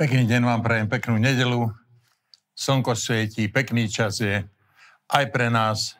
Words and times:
Pekný 0.00 0.24
deň 0.24 0.48
vám 0.48 0.64
prajem, 0.64 0.88
peknú 0.88 1.20
nedelu. 1.20 1.68
Slnko 2.56 2.96
svietí, 2.96 3.52
pekný 3.52 3.84
čas 3.84 4.16
je 4.16 4.48
aj 5.12 5.24
pre 5.28 5.52
nás 5.52 5.92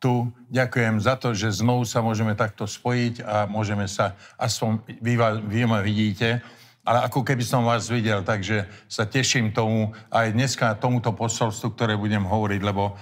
tu. 0.00 0.32
Ďakujem 0.48 0.96
za 1.04 1.12
to, 1.20 1.36
že 1.36 1.60
znovu 1.60 1.84
sa 1.84 2.00
môžeme 2.00 2.32
takto 2.32 2.64
spojiť 2.64 3.20
a 3.20 3.44
môžeme 3.44 3.84
sa, 3.84 4.16
aspoň 4.40 4.80
vy, 4.96 5.20
vy 5.44 5.60
ma 5.68 5.84
vidíte, 5.84 6.40
ale 6.88 7.04
ako 7.04 7.20
keby 7.20 7.44
som 7.44 7.68
vás 7.68 7.84
videl, 7.92 8.24
takže 8.24 8.64
sa 8.88 9.04
teším 9.04 9.52
tomu 9.52 9.92
aj 10.08 10.32
dneska 10.32 10.80
tomuto 10.80 11.12
posolstvu, 11.12 11.76
ktoré 11.76 12.00
budem 12.00 12.24
hovoriť, 12.24 12.64
lebo 12.64 12.96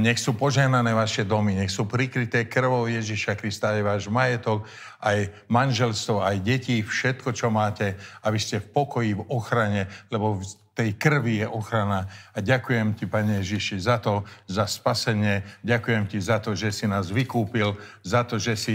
nech 0.00 0.16
sú 0.16 0.32
požehnané 0.32 0.96
vaše 0.96 1.28
domy, 1.28 1.52
nech 1.52 1.68
sú 1.68 1.84
prikryté 1.84 2.48
krvou 2.48 2.88
Ježiša 2.88 3.36
Krista 3.36 3.76
aj 3.76 3.82
váš 3.84 4.04
majetok, 4.08 4.64
aj 4.96 5.28
manželstvo, 5.52 6.24
aj 6.24 6.40
deti, 6.40 6.80
všetko, 6.80 7.36
čo 7.36 7.52
máte, 7.52 8.00
aby 8.24 8.40
ste 8.40 8.64
v 8.64 8.70
pokoji, 8.72 9.12
v 9.12 9.28
ochrane, 9.28 9.84
lebo 10.08 10.40
v 10.40 10.44
tej 10.72 10.90
krvi 10.96 11.44
je 11.44 11.46
ochrana. 11.50 12.08
A 12.32 12.40
ďakujem 12.40 12.96
ti, 12.96 13.04
Pane 13.04 13.44
Ježiši, 13.44 13.76
za 13.82 14.00
to, 14.00 14.24
za 14.48 14.64
spasenie. 14.64 15.44
Ďakujem 15.60 16.04
ti 16.06 16.18
za 16.22 16.40
to, 16.40 16.56
že 16.56 16.72
si 16.72 16.86
nás 16.88 17.12
vykúpil, 17.12 17.76
za 18.06 18.24
to, 18.24 18.40
že 18.40 18.54
si 18.56 18.74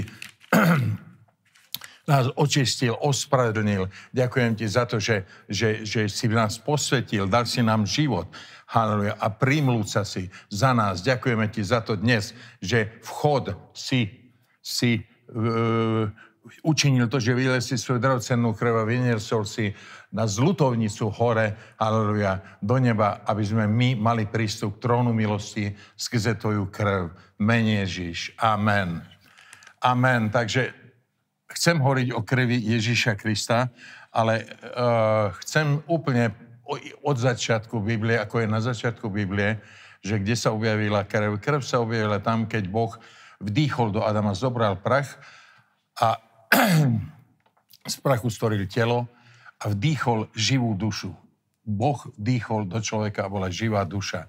nás 2.12 2.28
očistil, 2.36 3.00
ospravedlnil. 3.00 3.88
Ďakujem 4.12 4.52
ti 4.60 4.68
za 4.68 4.84
to, 4.84 5.00
že, 5.00 5.24
že, 5.48 5.88
že 5.88 6.12
si 6.12 6.28
nás 6.28 6.60
posvetil, 6.60 7.32
dal 7.32 7.48
si 7.48 7.64
nám 7.64 7.88
život. 7.88 8.28
Haleluja. 8.74 9.14
A 9.22 9.30
prímlúca 9.30 10.02
si 10.02 10.34
za 10.50 10.74
nás. 10.74 11.06
Ďakujeme 11.06 11.46
ti 11.54 11.62
za 11.62 11.86
to 11.86 11.94
dnes, 11.94 12.34
že 12.58 12.90
vchod 13.06 13.54
si, 13.70 14.34
si 14.66 14.98
uh, 15.30 16.10
učinil 16.66 17.06
to, 17.06 17.22
že 17.22 17.38
vylez 17.38 17.70
si 17.70 17.78
svoju 17.78 18.02
drahocennú 18.02 18.58
krv 18.58 18.82
a 18.82 18.90
vyniesol 18.90 19.46
si 19.46 19.78
na 20.10 20.26
zlutovnicu 20.26 21.06
hore, 21.14 21.54
haleluja, 21.78 22.42
do 22.66 22.82
neba, 22.82 23.22
aby 23.30 23.46
sme 23.46 23.70
my 23.70 23.94
mali 23.94 24.26
prístup 24.26 24.82
k 24.82 24.90
trónu 24.90 25.14
milosti 25.14 25.70
skrze 25.94 26.42
tvoju 26.42 26.66
krv. 26.74 27.14
Mene 27.38 27.86
Ježiš. 27.86 28.34
Amen. 28.42 29.06
Amen. 29.86 30.34
Takže 30.34 30.74
chcem 31.54 31.78
hovoriť 31.78 32.10
o 32.10 32.26
krvi 32.26 32.58
Ježíša 32.58 33.22
Krista, 33.22 33.70
ale 34.10 34.50
uh, 34.50 35.30
chcem 35.46 35.78
úplne 35.86 36.53
od 37.04 37.18
začiatku 37.20 37.80
Biblie, 37.84 38.16
ako 38.16 38.44
je 38.44 38.48
na 38.48 38.64
začiatku 38.64 39.12
Biblie, 39.12 39.60
že 40.04 40.20
kde 40.20 40.36
sa 40.36 40.52
objavila 40.52 41.04
krv. 41.04 41.40
Krv 41.40 41.62
sa 41.64 41.80
objavila 41.80 42.20
tam, 42.20 42.48
keď 42.48 42.68
Boh 42.68 42.92
vdýchol 43.44 43.92
do 43.92 44.04
Adama, 44.04 44.36
zobral 44.36 44.80
prach 44.80 45.20
a 46.00 46.20
z 47.92 47.96
prachu 48.00 48.32
stvoril 48.32 48.68
telo 48.68 49.08
a 49.60 49.72
vdýchol 49.72 50.32
živú 50.36 50.76
dušu. 50.76 51.12
Boh 51.64 52.00
vdýchol 52.20 52.68
do 52.68 52.80
človeka 52.84 53.28
a 53.28 53.32
bola 53.32 53.48
živá 53.48 53.88
duša. 53.88 54.28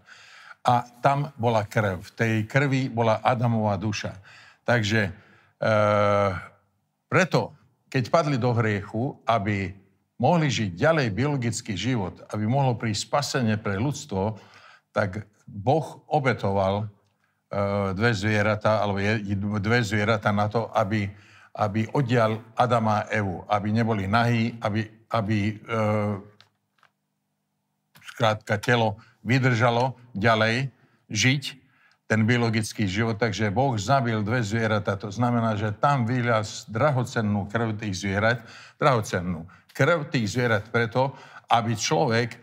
A 0.65 0.87
tam 1.03 1.35
bola 1.35 1.67
krv. 1.67 2.03
V 2.03 2.11
tej 2.15 2.35
krvi 2.47 2.87
bola 2.91 3.19
Adamová 3.21 3.75
duša. 3.77 4.15
Takže 4.65 5.11
e, 5.11 5.13
preto, 7.11 7.53
keď 7.91 8.05
padli 8.09 8.39
do 8.39 8.55
hriechu, 8.55 9.19
aby 9.27 9.84
mohli 10.19 10.47
žiť 10.47 10.79
ďalej 10.79 11.07
biologický 11.11 11.75
život, 11.75 12.15
aby 12.31 12.47
mohlo 12.47 12.79
prísť 12.79 13.11
spasenie 13.11 13.57
pre 13.59 13.79
ľudstvo, 13.79 14.39
tak 14.95 15.27
Boh 15.45 16.01
obetoval 16.07 16.87
uh, 16.87 17.91
dve 17.93 18.15
zvieratá, 18.15 18.79
alebo 18.81 19.03
dve 19.59 19.81
zvieratá 19.83 20.31
na 20.31 20.47
to, 20.47 20.70
aby, 20.70 21.11
aby 21.59 21.91
oddial 21.92 22.39
Adama 22.55 23.03
a 23.03 23.09
Evu, 23.11 23.42
aby 23.51 23.69
neboli 23.75 24.07
nahí, 24.07 24.55
aby, 24.62 24.87
aby 25.11 25.59
uh, 25.67 26.23
skrátka 28.15 28.55
telo 28.62 28.95
vydržalo 29.27 29.98
ďalej 30.14 30.70
žiť 31.11 31.42
ten 32.05 32.20
biologický 32.23 32.85
život, 32.85 33.17
takže 33.17 33.48
Boh 33.48 33.75
zabil 33.81 34.20
dve 34.20 34.45
zvieratá. 34.45 34.95
To 35.01 35.08
znamená, 35.08 35.57
že 35.57 35.73
tam 35.73 36.05
vylial 36.05 36.45
drahocennú 36.69 37.48
krv 37.48 37.81
tých 37.81 37.96
zvierat, 38.05 38.45
drahocennú 38.77 39.48
krv 39.74 40.08
tých 40.08 40.30
zvierat 40.30 40.70
preto, 40.70 41.12
aby 41.51 41.74
človek 41.74 42.39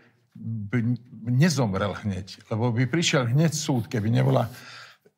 nezomrel 1.26 1.96
hneď, 2.04 2.44
lebo 2.52 2.72
by 2.72 2.84
prišiel 2.88 3.32
hneď 3.32 3.52
súd, 3.52 3.88
keby 3.88 4.12
nebola 4.12 4.48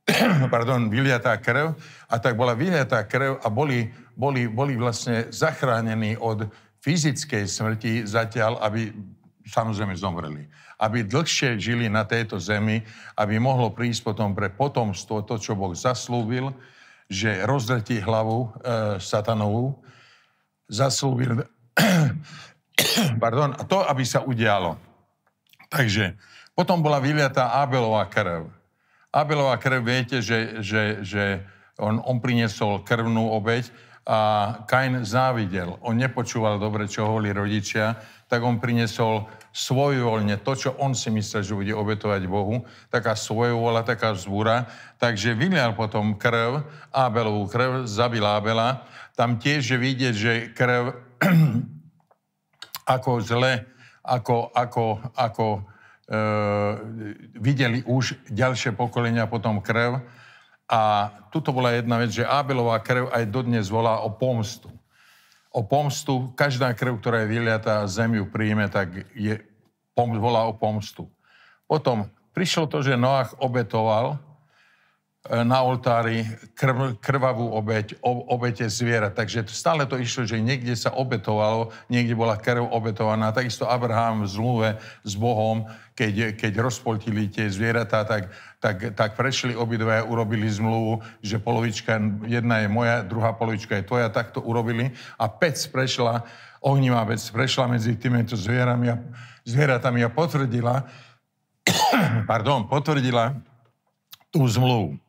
pardon, 0.53 0.92
vyliatá 0.92 1.41
krv 1.41 1.72
a 2.12 2.14
tak 2.20 2.36
bola 2.36 2.53
vyliatá 2.53 3.08
krv 3.08 3.41
a 3.41 3.48
boli, 3.48 3.88
boli, 4.12 4.44
boli 4.47 4.76
vlastne 4.76 5.32
zachránení 5.32 6.20
od 6.20 6.44
fyzickej 6.84 7.48
smrti 7.48 7.92
zatiaľ, 8.04 8.60
aby 8.60 8.92
samozrejme 9.48 9.97
zomreli. 9.97 10.44
Aby 10.76 11.08
dlhšie 11.08 11.56
žili 11.56 11.88
na 11.88 12.04
tejto 12.04 12.36
zemi, 12.36 12.84
aby 13.16 13.41
mohlo 13.41 13.72
prísť 13.72 14.12
potom 14.12 14.36
pre 14.36 14.53
potomstvo 14.53 15.24
to, 15.24 15.41
čo 15.41 15.56
Boh 15.56 15.72
zaslúbil, 15.72 16.53
že 17.08 17.41
rozdretí 17.48 18.00
hlavu 18.00 18.44
e, 18.44 18.48
satanovú, 19.00 19.80
zaslúbil 20.69 21.44
Pardon, 23.22 23.54
to, 23.66 23.82
aby 23.86 24.04
sa 24.06 24.22
udialo. 24.22 24.78
Takže 25.70 26.14
potom 26.54 26.78
bola 26.78 27.02
vyliatá 27.02 27.58
Abelová 27.58 28.06
krv. 28.06 28.46
Abelová 29.10 29.58
krv, 29.58 29.82
viete, 29.82 30.22
že, 30.22 30.62
že, 30.62 31.02
že 31.02 31.42
on, 31.78 31.98
on 32.02 32.22
priniesol 32.22 32.86
krvnú 32.86 33.30
obeď 33.34 33.70
a 34.06 34.18
Kain 34.68 35.02
závidel. 35.02 35.80
On 35.80 35.96
nepočúval 35.96 36.60
dobre, 36.60 36.86
čo 36.86 37.08
hovorili 37.08 37.34
rodičia, 37.34 37.98
tak 38.28 38.44
on 38.44 38.60
priniesol 38.60 39.26
svojvoľne 39.54 40.42
to, 40.42 40.52
čo 40.58 40.70
on 40.82 40.98
si 40.98 41.08
myslel, 41.14 41.42
že 41.46 41.54
bude 41.54 41.74
obetovať 41.74 42.22
Bohu. 42.26 42.66
Taká 42.91 43.14
svojvoľa, 43.14 43.86
taká 43.86 44.12
zvúra. 44.18 44.66
Takže 44.98 45.38
vylial 45.38 45.78
potom 45.78 46.18
krv, 46.18 46.66
Abelovú 46.91 47.46
krv, 47.46 47.86
zabil 47.86 48.22
Abela. 48.22 48.82
Tam 49.14 49.38
tiež 49.38 49.74
je 49.74 49.78
vidieť, 49.78 50.14
že 50.14 50.32
krv 50.52 51.03
ako 52.97 53.10
zle, 53.20 53.64
ako, 54.04 54.52
ako, 54.52 54.84
ako 55.16 55.47
e, 55.56 55.60
videli 57.41 57.80
už 57.84 58.28
ďalšie 58.28 58.76
pokolenia 58.76 59.24
potom 59.28 59.60
krv. 59.64 60.00
A 60.64 61.12
tuto 61.28 61.53
bola 61.53 61.76
jedna 61.76 62.00
vec, 62.00 62.12
že 62.12 62.24
Abelová 62.24 62.80
krv 62.80 63.12
aj 63.12 63.24
dodnes 63.28 63.69
volá 63.69 64.00
o 64.00 64.08
pomstu. 64.12 64.72
O 65.54 65.62
pomstu, 65.62 66.32
každá 66.34 66.72
krv, 66.72 66.98
ktorá 66.98 67.22
je 67.22 67.30
vyliatá 67.30 67.84
zemiu 67.86 68.26
príjme, 68.26 68.66
tak 68.66 69.06
je, 69.14 69.38
pom, 69.92 70.10
volá 70.16 70.48
o 70.48 70.56
pomstu. 70.56 71.06
Potom 71.69 72.08
prišlo 72.34 72.66
to, 72.66 72.82
že 72.82 72.98
Noach 72.98 73.36
obetoval 73.38 74.19
na 75.24 75.64
oltári 75.64 76.28
krv, 76.52 77.00
krvavú 77.00 77.56
obeť, 77.56 77.96
obete 78.04 78.68
zviera. 78.68 79.08
Takže 79.08 79.48
stále 79.48 79.88
to 79.88 79.96
išlo, 79.96 80.28
že 80.28 80.36
niekde 80.36 80.76
sa 80.76 80.92
obetovalo, 80.92 81.72
niekde 81.88 82.12
bola 82.12 82.36
krv 82.36 82.68
obetovaná. 82.68 83.32
Takisto 83.32 83.64
Abraham 83.64 84.28
v 84.28 84.28
zmluve 84.28 84.68
s 85.00 85.16
Bohom, 85.16 85.64
keď, 85.96 86.36
keď 86.36 86.60
rozpoltili 86.60 87.32
tie 87.32 87.48
zvieratá, 87.48 88.04
tak, 88.04 88.28
tak, 88.60 88.92
tak 88.92 89.16
prešli 89.16 89.56
obidve, 89.56 90.04
urobili 90.04 90.44
zmluvu, 90.44 91.00
že 91.24 91.41
polovička, 91.41 91.96
jedna 92.28 92.60
je 92.60 92.68
moja, 92.68 93.00
druhá 93.00 93.32
polovička 93.32 93.80
je 93.80 93.88
tvoja, 93.88 94.12
tak 94.12 94.36
to 94.36 94.44
urobili. 94.44 94.92
A 95.16 95.24
pec 95.32 95.56
prešla, 95.72 96.20
ohnivá 96.60 97.00
vec 97.08 97.24
prešla 97.32 97.64
medzi 97.72 97.96
týmito 97.96 98.36
zvierami 98.36 98.92
a, 98.92 99.00
zvieratami 99.48 100.04
a 100.04 100.12
potvrdila, 100.12 100.84
pardon, 102.28 102.68
potvrdila 102.68 103.41
tú 104.28 104.44
zmluvu. 104.44 105.03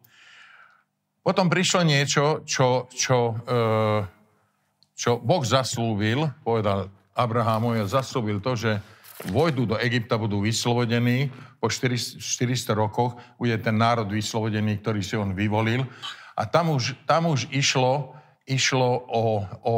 Potom 1.26 1.50
prišlo 1.50 1.82
niečo, 1.82 2.46
čo, 2.46 2.86
čo, 2.94 3.34
e, 3.50 3.58
čo 4.94 5.18
Boh 5.18 5.42
zaslúbil, 5.42 6.30
povedal 6.46 6.94
Abrahamu, 7.18 7.74
ja 7.74 7.90
zaslúbil 7.90 8.38
to, 8.46 8.54
že 8.54 8.78
vojdu 9.34 9.74
do 9.74 9.76
Egypta, 9.82 10.22
budú 10.22 10.46
vyslobodení, 10.46 11.34
po 11.58 11.66
400 11.66 12.22
rokoch 12.78 13.18
bude 13.42 13.58
ten 13.58 13.74
národ 13.74 14.06
vyslobodený, 14.06 14.86
ktorý 14.86 15.02
si 15.02 15.18
on 15.18 15.34
vyvolil. 15.34 15.90
A 16.38 16.46
tam 16.46 16.78
už, 16.78 16.94
tam 17.10 17.34
už 17.34 17.50
išlo, 17.50 18.14
išlo 18.46 19.02
o, 19.10 19.24
o, 19.66 19.76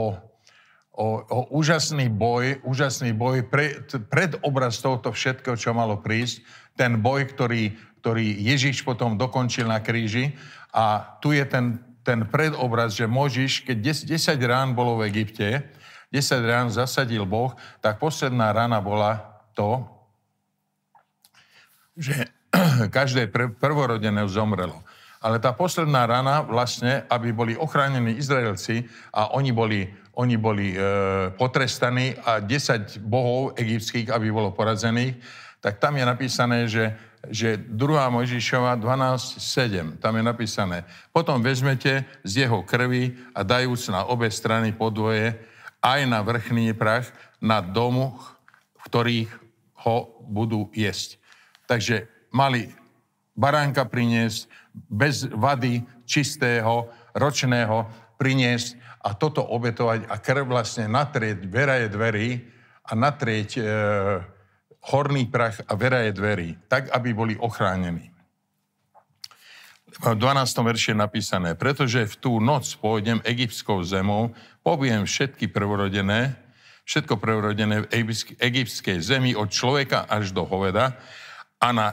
o, 1.00 1.06
o 1.24 1.40
úžasný 1.56 2.12
boj, 2.12 2.60
úžasný 2.68 3.16
boj 3.16 3.48
pre, 3.48 3.88
pred 4.12 4.36
obraz 4.44 4.84
tohoto 4.84 5.16
všetkého, 5.16 5.56
čo 5.56 5.72
malo 5.72 6.02
prísť. 6.02 6.44
Ten 6.76 7.00
boj, 7.00 7.30
ktorý, 7.30 7.78
ktorý 8.00 8.38
Ježiš 8.38 8.82
potom 8.86 9.18
dokončil 9.18 9.68
na 9.68 9.82
kríži. 9.82 10.38
A 10.72 11.18
tu 11.20 11.34
je 11.34 11.44
ten, 11.44 11.82
ten 12.06 12.24
predobraz, 12.24 12.96
že 12.96 13.10
Možiš, 13.10 13.66
keď 13.66 14.06
10, 14.08 14.38
10 14.40 14.50
rán 14.50 14.70
bolo 14.78 15.02
v 15.02 15.12
Egypte, 15.12 15.68
10 16.14 16.40
rán 16.48 16.68
zasadil 16.72 17.28
Boh, 17.28 17.52
tak 17.84 18.00
posledná 18.00 18.56
rána 18.56 18.80
bola 18.80 19.44
to, 19.52 19.84
že 21.98 22.30
každé 22.98 23.28
prvorodené 23.60 24.24
zomrelo. 24.30 24.80
Ale 25.18 25.42
tá 25.42 25.50
posledná 25.50 26.06
rana 26.06 26.46
vlastne, 26.46 27.04
aby 27.10 27.34
boli 27.34 27.58
ochránení 27.58 28.22
Izraelci 28.22 28.86
a 29.10 29.34
oni 29.34 29.50
boli, 29.50 29.90
oni 30.14 30.38
boli 30.38 30.78
e, 30.78 30.80
potrestaní 31.34 32.14
a 32.22 32.38
10 32.38 33.02
bohov 33.02 33.58
egyptských, 33.58 34.14
aby 34.14 34.30
bolo 34.30 34.54
porazených, 34.54 35.18
tak 35.58 35.82
tam 35.82 35.98
je 35.98 36.06
napísané, 36.06 36.70
že, 36.70 36.94
že 37.30 37.58
2. 37.58 37.76
Mojžišova 38.14 38.80
12.7, 38.80 40.00
tam 40.00 40.14
je 40.18 40.24
napísané, 40.24 40.78
potom 41.12 41.44
vezmete 41.44 42.08
z 42.24 42.48
jeho 42.48 42.64
krvi 42.64 43.16
a 43.36 43.44
dajúc 43.44 43.92
na 43.92 44.08
obe 44.08 44.32
strany 44.32 44.72
podvoje, 44.72 45.38
aj 45.84 46.02
na 46.10 46.20
vrchný 46.26 46.74
prach, 46.74 47.10
na 47.38 47.62
domu, 47.62 48.18
v 48.78 48.84
ktorých 48.88 49.32
ho 49.88 49.98
budú 50.26 50.68
jesť. 50.74 51.22
Takže 51.70 52.10
mali 52.34 52.74
baránka 53.38 53.86
priniesť, 53.86 54.50
bez 54.74 55.26
vady, 55.26 55.86
čistého, 56.06 56.90
ročného 57.14 57.86
priniesť 58.18 58.78
a 59.06 59.14
toto 59.14 59.46
obetovať 59.46 60.10
a 60.10 60.16
krv 60.18 60.50
vlastne 60.50 60.90
natrieť 60.90 61.46
veraje 61.46 61.88
dverí 61.90 62.30
a 62.88 62.92
natrieť 62.98 63.50
e, 63.58 63.62
horný 64.82 65.26
prach 65.28 65.62
a 65.68 65.74
veraje 65.76 66.14
dverí, 66.14 66.58
tak, 66.68 66.90
aby 66.94 67.14
boli 67.14 67.34
ochránení. 67.38 68.12
V 69.98 70.14
12. 70.14 70.22
verši 70.62 70.94
je 70.94 70.98
napísané, 71.00 71.50
pretože 71.58 72.06
v 72.06 72.16
tú 72.22 72.32
noc 72.38 72.70
pôjdem 72.78 73.18
egyptskou 73.26 73.82
zemou, 73.82 74.36
pobijem 74.62 75.10
všetky 75.10 75.50
prvorodené, 75.50 76.38
všetko 76.86 77.18
prvorodené 77.18 77.88
v 77.88 78.14
egyptskej 78.38 79.02
zemi 79.02 79.34
od 79.34 79.50
človeka 79.50 80.06
až 80.06 80.32
do 80.32 80.46
hoveda 80.46 80.94
a 81.58 81.68
na 81.74 81.88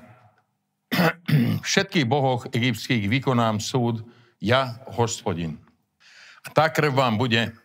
všetkých 1.67 2.07
bohoch 2.07 2.45
egyptských 2.53 3.09
vykonám 3.09 3.59
súd, 3.59 4.05
ja, 4.37 4.85
hospodin. 4.93 5.57
A 6.45 6.53
tá 6.53 6.69
krv 6.69 6.93
vám 6.93 7.17
bude 7.17 7.57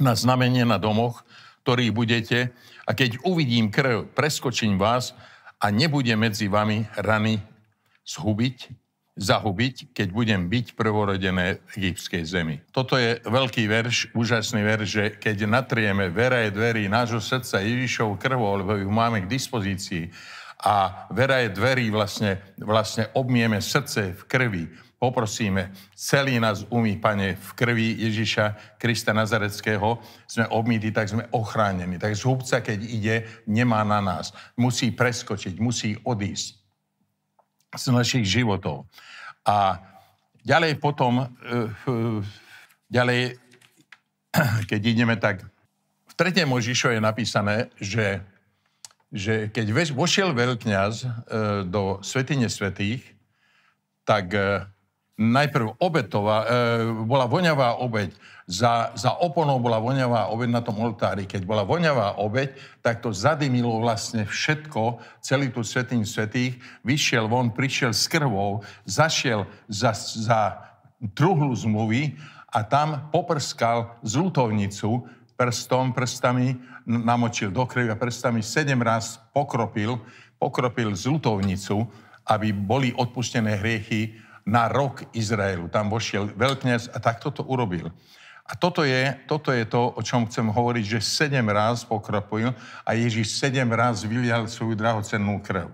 na 0.00 0.16
znamenie 0.16 0.64
na 0.64 0.80
domoch, 0.80 1.22
ktorých 1.62 1.92
budete, 1.92 2.38
a 2.84 2.90
keď 2.92 3.24
uvidím 3.24 3.72
krv, 3.72 4.12
preskočím 4.12 4.76
vás 4.76 5.16
a 5.60 5.72
nebude 5.72 6.12
medzi 6.16 6.48
vami 6.48 6.84
rany 6.96 7.40
zhubiť, 8.04 8.70
zahubiť, 9.14 9.94
keď 9.94 10.08
budem 10.10 10.50
byť 10.50 10.74
prvorodené 10.74 11.62
egyptskej 11.78 12.22
zemi. 12.26 12.56
Toto 12.74 12.98
je 12.98 13.22
veľký 13.22 13.64
verš, 13.70 14.10
úžasný 14.12 14.66
verš, 14.66 14.88
že 14.90 15.04
keď 15.16 15.46
natrieme 15.46 16.10
vera 16.10 16.44
je 16.44 16.50
dverí 16.50 16.90
nášho 16.90 17.22
srdca 17.22 17.62
Ježišov 17.62 18.18
krvou, 18.18 18.58
lebo 18.58 18.74
ju 18.74 18.90
máme 18.90 19.22
k 19.24 19.30
dispozícii, 19.30 20.10
a 20.64 21.06
vera 21.12 21.44
je 21.44 21.52
dverí, 21.52 21.92
vlastne, 21.92 22.40
vlastne 22.56 23.12
obmieme 23.12 23.60
srdce 23.60 24.16
v 24.16 24.22
krvi, 24.24 24.64
poprosíme, 25.04 25.68
celý 25.92 26.40
nás 26.40 26.64
umí, 26.72 26.96
Pane, 26.96 27.36
v 27.36 27.50
krvi 27.52 27.92
Ježiša 28.08 28.76
Krista 28.80 29.12
Nazareckého, 29.12 30.00
sme 30.24 30.48
obmýti, 30.48 30.88
tak 30.88 31.12
sme 31.12 31.28
ochránení. 31.28 32.00
Tak 32.00 32.16
zhubca, 32.16 32.64
keď 32.64 32.78
ide, 32.80 33.16
nemá 33.44 33.84
na 33.84 34.00
nás. 34.00 34.32
Musí 34.56 34.88
preskočiť, 34.88 35.60
musí 35.60 36.00
odísť 36.00 36.56
z 37.76 37.84
našich 37.92 38.24
životov. 38.24 38.88
A 39.44 39.76
ďalej 40.40 40.80
potom, 40.80 41.28
eh, 41.44 41.68
ďalej, 42.88 43.36
keď 44.70 44.80
ideme 44.80 45.20
tak, 45.20 45.44
v 46.08 46.12
3. 46.16 46.48
Možišo 46.48 46.94
je 46.94 47.00
napísané, 47.02 47.68
že 47.76 48.24
že 49.14 49.46
keď 49.54 49.94
vošiel 49.94 50.34
veľkňaz 50.34 50.94
e, 50.98 51.06
do 51.70 52.02
svetine 52.02 52.50
svetých, 52.50 53.14
tak 54.02 54.34
najprv 55.14 55.78
obetová, 55.78 56.42
e, 56.42 56.46
bola 57.06 57.30
voňavá 57.30 57.78
obeď. 57.78 58.10
Za, 58.44 58.92
za 58.98 59.14
oponou 59.22 59.56
bola 59.62 59.80
voňavá 59.80 60.28
obeď 60.28 60.50
na 60.50 60.60
tom 60.60 60.76
oltári. 60.82 61.24
Keď 61.24 61.46
bola 61.46 61.64
voňavá 61.64 62.20
obeď, 62.20 62.52
tak 62.82 63.00
to 63.00 63.14
zadymilo 63.14 63.80
vlastne 63.80 64.26
všetko, 64.26 65.00
celý 65.22 65.48
tú 65.54 65.62
svetým 65.62 66.02
svetých. 66.02 66.58
Vyšiel 66.82 67.30
von, 67.30 67.54
prišiel 67.54 67.94
s 67.94 68.04
krvou, 68.10 68.66
zašiel 68.84 69.46
za, 69.70 69.94
za 69.96 70.40
truhlu 71.14 71.54
zmluvy 71.54 72.18
a 72.52 72.66
tam 72.66 73.08
poprskal 73.14 73.96
zlutovnicu 74.02 75.06
prstom, 75.34 75.94
prstami 75.94 76.58
namočil 76.86 77.50
do 77.50 77.66
krvi 77.66 77.90
a 77.90 77.98
prstami 77.98 78.42
sedem 78.42 78.78
raz 78.82 79.18
pokropil, 79.32 79.98
pokropil 80.36 80.94
zlutovnicu, 80.94 81.86
aby 82.24 82.52
boli 82.52 82.92
odpustené 82.94 83.60
hriechy 83.60 84.23
na 84.44 84.68
rok 84.68 85.04
Izraelu. 85.16 85.68
Tam 85.72 85.88
vošiel 85.88 86.32
veľkňaz 86.36 86.92
a 86.92 86.98
takto 87.00 87.32
to 87.32 87.42
urobil. 87.44 87.88
A 88.44 88.52
toto 88.60 88.84
je, 88.84 89.16
toto 89.24 89.48
je 89.56 89.64
to, 89.64 89.96
o 89.96 90.00
čom 90.04 90.28
chcem 90.28 90.44
hovoriť, 90.44 90.84
že 90.84 91.00
sedem 91.00 91.48
raz 91.48 91.80
pokropil 91.80 92.52
a 92.84 92.90
Ježiš 92.92 93.40
sedem 93.40 93.72
raz 93.72 94.04
vylial 94.04 94.44
svoju 94.44 94.76
drahocennú 94.76 95.40
krv. 95.40 95.72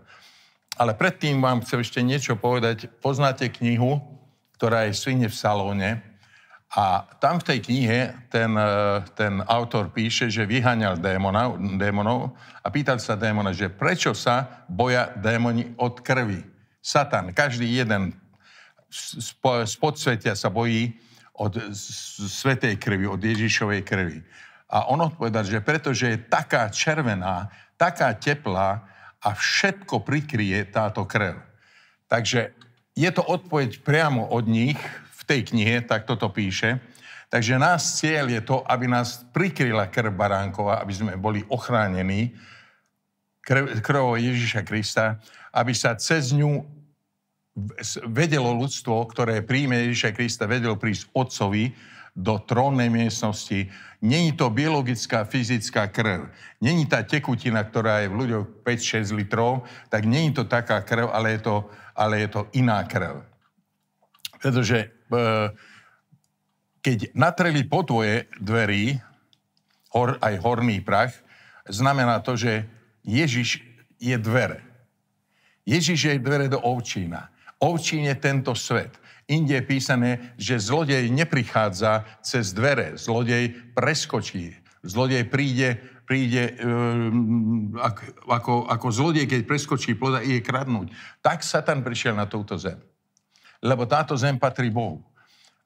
Ale 0.79 0.95
predtým 0.95 1.43
vám 1.43 1.67
chcem 1.67 1.83
ešte 1.83 2.01
niečo 2.01 2.39
povedať. 2.39 2.87
Poznáte 3.03 3.51
knihu, 3.51 3.99
ktorá 4.55 4.87
je 4.87 4.95
Svine 4.95 5.27
v 5.27 5.35
salóne, 5.35 5.91
a 6.71 7.03
tam 7.19 7.43
v 7.43 7.47
tej 7.51 7.59
knihe 7.67 8.01
ten, 8.31 8.55
e, 8.55 9.03
ten 9.19 9.43
autor 9.43 9.91
píše, 9.91 10.31
že 10.31 10.47
vyháňal 10.47 11.03
démona, 11.03 11.51
démonov 11.75 12.39
a 12.63 12.71
pýtal 12.71 13.03
sa 13.03 13.19
démona, 13.19 13.51
že 13.51 13.67
prečo 13.67 14.15
sa 14.15 14.63
boja 14.71 15.11
démoni 15.19 15.75
od 15.75 15.99
krvi. 15.99 16.47
Satan, 16.79 17.35
každý 17.35 17.67
jeden 17.67 18.15
z 18.91 19.75
podsvetia 19.79 20.35
sa 20.35 20.51
bojí 20.51 20.93
od 21.39 21.57
svetej 22.27 22.77
krvi, 22.77 23.07
od 23.07 23.23
Ježišovej 23.23 23.83
krvi. 23.87 24.19
A 24.71 24.91
on 24.91 25.01
odpovedal, 25.01 25.47
že 25.47 25.65
pretože 25.65 26.07
je 26.11 26.19
taká 26.19 26.69
červená, 26.69 27.49
taká 27.79 28.13
teplá 28.15 28.85
a 29.23 29.29
všetko 29.35 30.03
prikryje 30.03 30.69
táto 30.69 31.07
krv. 31.07 31.39
Takže 32.11 32.53
je 32.99 33.11
to 33.15 33.23
odpoveď 33.23 33.81
priamo 33.87 34.27
od 34.27 34.45
nich, 34.51 34.79
tej 35.31 35.47
knihe, 35.47 35.87
tak 35.87 36.11
toto 36.11 36.27
píše. 36.27 36.83
Takže 37.31 37.63
náš 37.63 38.03
cieľ 38.03 38.27
je 38.27 38.43
to, 38.43 38.67
aby 38.67 38.91
nás 38.91 39.23
prikryla 39.31 39.87
krv 39.87 40.11
baránkova, 40.11 40.83
aby 40.83 40.91
sme 40.91 41.15
boli 41.15 41.47
ochránení 41.47 42.35
krv, 43.39 43.79
krvou 43.79 44.19
Ježíša 44.19 44.67
Krista, 44.67 45.23
aby 45.55 45.71
sa 45.71 45.95
cez 45.95 46.35
ňu 46.35 46.67
vedelo 48.07 48.55
ľudstvo, 48.55 49.07
ktoré 49.11 49.43
príjme 49.43 49.89
Ježíša 49.89 50.15
Krista, 50.15 50.51
vedelo 50.51 50.79
prísť 50.79 51.11
Otcovi 51.13 51.75
do 52.15 52.39
trónnej 52.43 52.91
miestnosti. 52.91 53.71
Není 54.03 54.35
to 54.35 54.51
biologická, 54.51 55.27
fyzická 55.27 55.91
krv. 55.91 56.31
Není 56.63 56.87
tá 56.87 57.03
tekutina, 57.03 57.63
ktorá 57.63 58.03
je 58.03 58.09
v 58.11 58.19
ľuďoch 58.19 58.47
5-6 58.67 59.15
litrov, 59.15 59.67
tak 59.91 60.07
není 60.07 60.31
to 60.35 60.47
taká 60.47 60.83
krv, 60.83 61.11
ale 61.11 61.39
je 61.39 61.41
to, 61.43 61.57
ale 61.95 62.25
je 62.25 62.29
to 62.31 62.41
iná 62.55 62.83
krv. 62.87 63.23
Pretože 64.41 65.01
E, 65.11 65.51
keď 66.81 67.13
natreli 67.13 67.67
po 67.67 67.85
tvoje 67.85 68.31
dverí, 68.41 68.97
hor, 69.93 70.17
aj 70.23 70.35
horný 70.41 70.81
prach, 70.81 71.13
znamená 71.69 72.23
to, 72.25 72.39
že 72.39 72.65
Ježiš 73.05 73.61
je 74.01 74.17
dvere. 74.17 74.65
Ježiš 75.69 75.99
je 76.09 76.17
dvere 76.17 76.49
do 76.49 76.57
ovčína. 76.57 77.29
Ovčín 77.61 78.09
je 78.09 78.17
tento 78.17 78.57
svet. 78.57 78.97
Inde 79.31 79.61
je 79.61 79.63
písané, 79.63 80.35
že 80.35 80.59
zlodej 80.59 81.07
neprichádza 81.13 82.03
cez 82.25 82.51
dvere. 82.51 82.99
Zlodej 82.99 83.55
preskočí. 83.77 84.57
Zlodej 84.83 85.29
príde, 85.29 85.79
príde 86.09 86.57
um, 86.59 87.77
ako, 88.27 88.67
ako 88.67 88.87
zlodej, 88.91 89.29
keď 89.29 89.41
preskočí 89.47 89.95
ploda, 89.95 90.25
je 90.25 90.41
kradnúť. 90.41 90.91
Tak 91.23 91.45
Satan 91.45 91.85
prišiel 91.85 92.17
na 92.17 92.27
túto 92.27 92.59
zem 92.59 92.81
lebo 93.61 93.85
táto 93.85 94.17
zem 94.17 94.41
patrí 94.41 94.73
Bohu. 94.73 95.05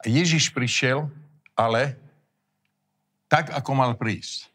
Ježiš 0.02 0.50
prišiel, 0.50 1.06
ale 1.54 1.96
tak, 3.30 3.54
ako 3.54 3.70
mal 3.72 3.94
prísť. 3.96 4.50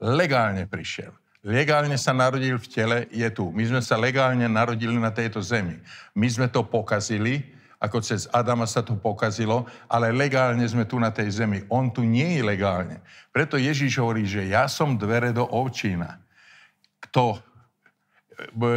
Legálne 0.00 0.68
prišiel. 0.68 1.12
Legálne 1.40 1.96
sa 1.96 2.12
narodil 2.12 2.60
v 2.60 2.68
tele, 2.68 2.98
je 3.08 3.24
tu. 3.32 3.48
My 3.48 3.64
sme 3.64 3.80
sa 3.80 3.96
legálne 3.96 4.44
narodili 4.44 4.92
na 5.00 5.08
tejto 5.08 5.40
zemi. 5.40 5.80
My 6.12 6.28
sme 6.28 6.52
to 6.52 6.60
pokazili, 6.60 7.40
ako 7.80 8.04
cez 8.04 8.28
Adama 8.28 8.68
sa 8.68 8.84
to 8.84 8.92
pokazilo, 8.92 9.64
ale 9.88 10.12
legálne 10.12 10.60
sme 10.68 10.84
tu 10.84 11.00
na 11.00 11.08
tej 11.08 11.32
zemi. 11.32 11.64
On 11.72 11.88
tu 11.88 12.04
nie 12.04 12.36
je 12.36 12.42
legálne. 12.44 13.00
Preto 13.32 13.56
Ježiš 13.56 13.96
hovorí, 13.96 14.28
že 14.28 14.52
ja 14.52 14.68
som 14.68 15.00
dvere 15.00 15.32
do 15.32 15.48
ovčína. 15.48 16.20
Kto 17.08 17.40
e, 17.40 18.68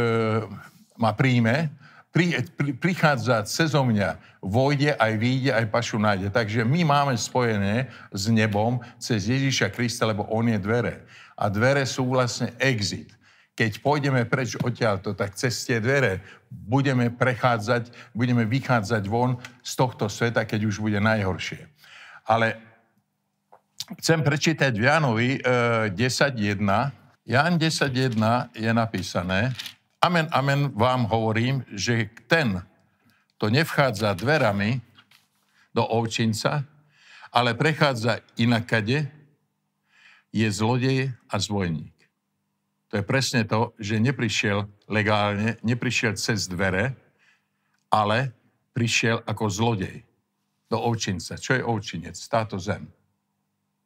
ma 0.96 1.12
príjme, 1.12 1.68
pri, 2.14 2.48
pri, 2.48 2.70
prichádza 2.80 3.44
cez 3.44 3.76
mňa, 3.76 4.40
vojde 4.40 4.96
aj 4.96 5.12
vyjde, 5.20 5.50
aj 5.52 5.66
pašu 5.68 6.00
nájde. 6.00 6.32
Takže 6.32 6.64
my 6.64 6.80
máme 6.86 7.14
spojené 7.18 7.92
s 8.08 8.32
nebom 8.32 8.80
cez 8.96 9.28
Ježíša 9.28 9.68
Krista, 9.68 10.08
lebo 10.08 10.24
on 10.32 10.48
je 10.48 10.56
dvere. 10.56 11.04
A 11.34 11.50
dvere 11.50 11.82
sú 11.86 12.06
vlastne 12.06 12.54
exit. 12.62 13.10
keď 13.54 13.78
pôjdeme 13.86 14.26
preč 14.26 14.58
odtiaľto, 14.58 15.14
tak 15.14 15.38
cez 15.38 15.62
tie 15.62 15.78
dvere 15.78 16.18
budeme 16.50 17.06
prechádzať, 17.14 18.10
budeme 18.10 18.42
vychádzať 18.42 19.06
von 19.06 19.38
z 19.62 19.72
tohto 19.78 20.10
sveta, 20.10 20.42
keď 20.42 20.74
už 20.74 20.82
bude 20.82 20.98
najhoršie. 20.98 21.62
Ale 22.26 22.58
chcem 24.02 24.26
prečítať 24.26 24.74
v 24.74 24.84
Jánovi 24.90 25.28
e, 25.38 25.40
10.1. 25.94 26.34
Ján 27.30 27.52
10.1 27.54 28.58
je 28.58 28.70
napísané, 28.74 29.54
Amen, 30.04 30.28
amen 30.36 30.68
vám 30.76 31.08
hovorím, 31.08 31.64
že 31.72 32.12
ten, 32.28 32.60
to 33.40 33.48
nevchádza 33.48 34.12
dverami 34.12 34.76
do 35.72 35.80
ovčinca, 35.80 36.60
ale 37.32 37.56
prechádza 37.56 38.20
inakade, 38.36 39.08
je 40.34 40.50
zlodej 40.50 41.14
a 41.30 41.34
zvojník. 41.38 41.94
To 42.90 42.98
je 42.98 43.06
presne 43.06 43.46
to, 43.46 43.70
že 43.78 44.02
neprišiel 44.02 44.66
legálne, 44.90 45.62
neprišiel 45.62 46.18
cez 46.18 46.50
dvere, 46.50 46.98
ale 47.86 48.34
prišiel 48.74 49.22
ako 49.22 49.46
zlodej 49.46 50.02
do 50.66 50.82
ovčinca. 50.82 51.38
Čo 51.38 51.54
je 51.54 51.62
ovčinec? 51.62 52.18
Táto 52.26 52.58
zem. 52.58 52.90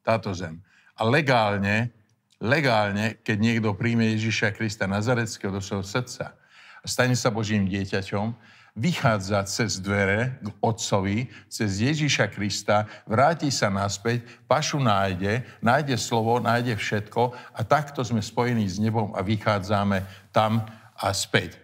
Táto 0.00 0.33
zem. 0.33 0.64
A 0.97 1.05
legálne, 1.05 1.93
legálne, 2.40 3.21
keď 3.21 3.37
niekto 3.37 3.76
príjme 3.76 4.09
Ježíša 4.17 4.57
Krista 4.57 4.88
Nazareckého 4.88 5.52
do 5.52 5.61
svojho 5.61 5.85
srdca 5.85 6.33
a 6.81 6.87
stane 6.88 7.12
sa 7.12 7.28
Božím 7.28 7.69
dieťaťom, 7.69 8.33
vychádza 8.78 9.42
cez 9.50 9.82
dvere 9.82 10.38
k 10.38 10.47
Otcovi, 10.62 11.26
cez 11.50 11.82
Ježíša 11.82 12.30
Krista, 12.30 12.87
vráti 13.04 13.50
sa 13.50 13.66
naspäť, 13.66 14.23
pašu 14.47 14.78
nájde, 14.78 15.42
nájde 15.58 15.99
slovo, 15.99 16.38
nájde 16.38 16.78
všetko 16.78 17.35
a 17.35 17.61
takto 17.66 18.06
sme 18.06 18.23
spojení 18.23 18.70
s 18.70 18.78
nebom 18.78 19.11
a 19.18 19.20
vychádzame 19.26 20.06
tam 20.30 20.62
a 20.94 21.11
späť. 21.11 21.58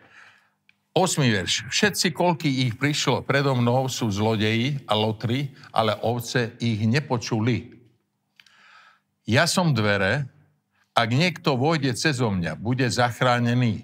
Osmý 0.94 1.30
verš. 1.30 1.66
Všetci, 1.71 2.14
koľky 2.14 2.50
ich 2.66 2.78
prišlo 2.78 3.26
predo 3.26 3.54
mnou, 3.54 3.90
sú 3.90 4.11
zlodeji 4.11 4.83
a 4.87 4.94
lotri, 4.94 5.50
ale 5.75 5.99
ovce 6.02 6.54
ich 6.62 6.83
nepočuli. 6.87 7.75
Ja 9.26 9.50
som 9.50 9.75
dvere, 9.75 10.30
ak 10.94 11.11
niekto 11.11 11.59
vojde 11.59 11.99
cezo 11.99 12.30
mňa, 12.30 12.54
bude 12.54 12.87
zachránený. 12.87 13.83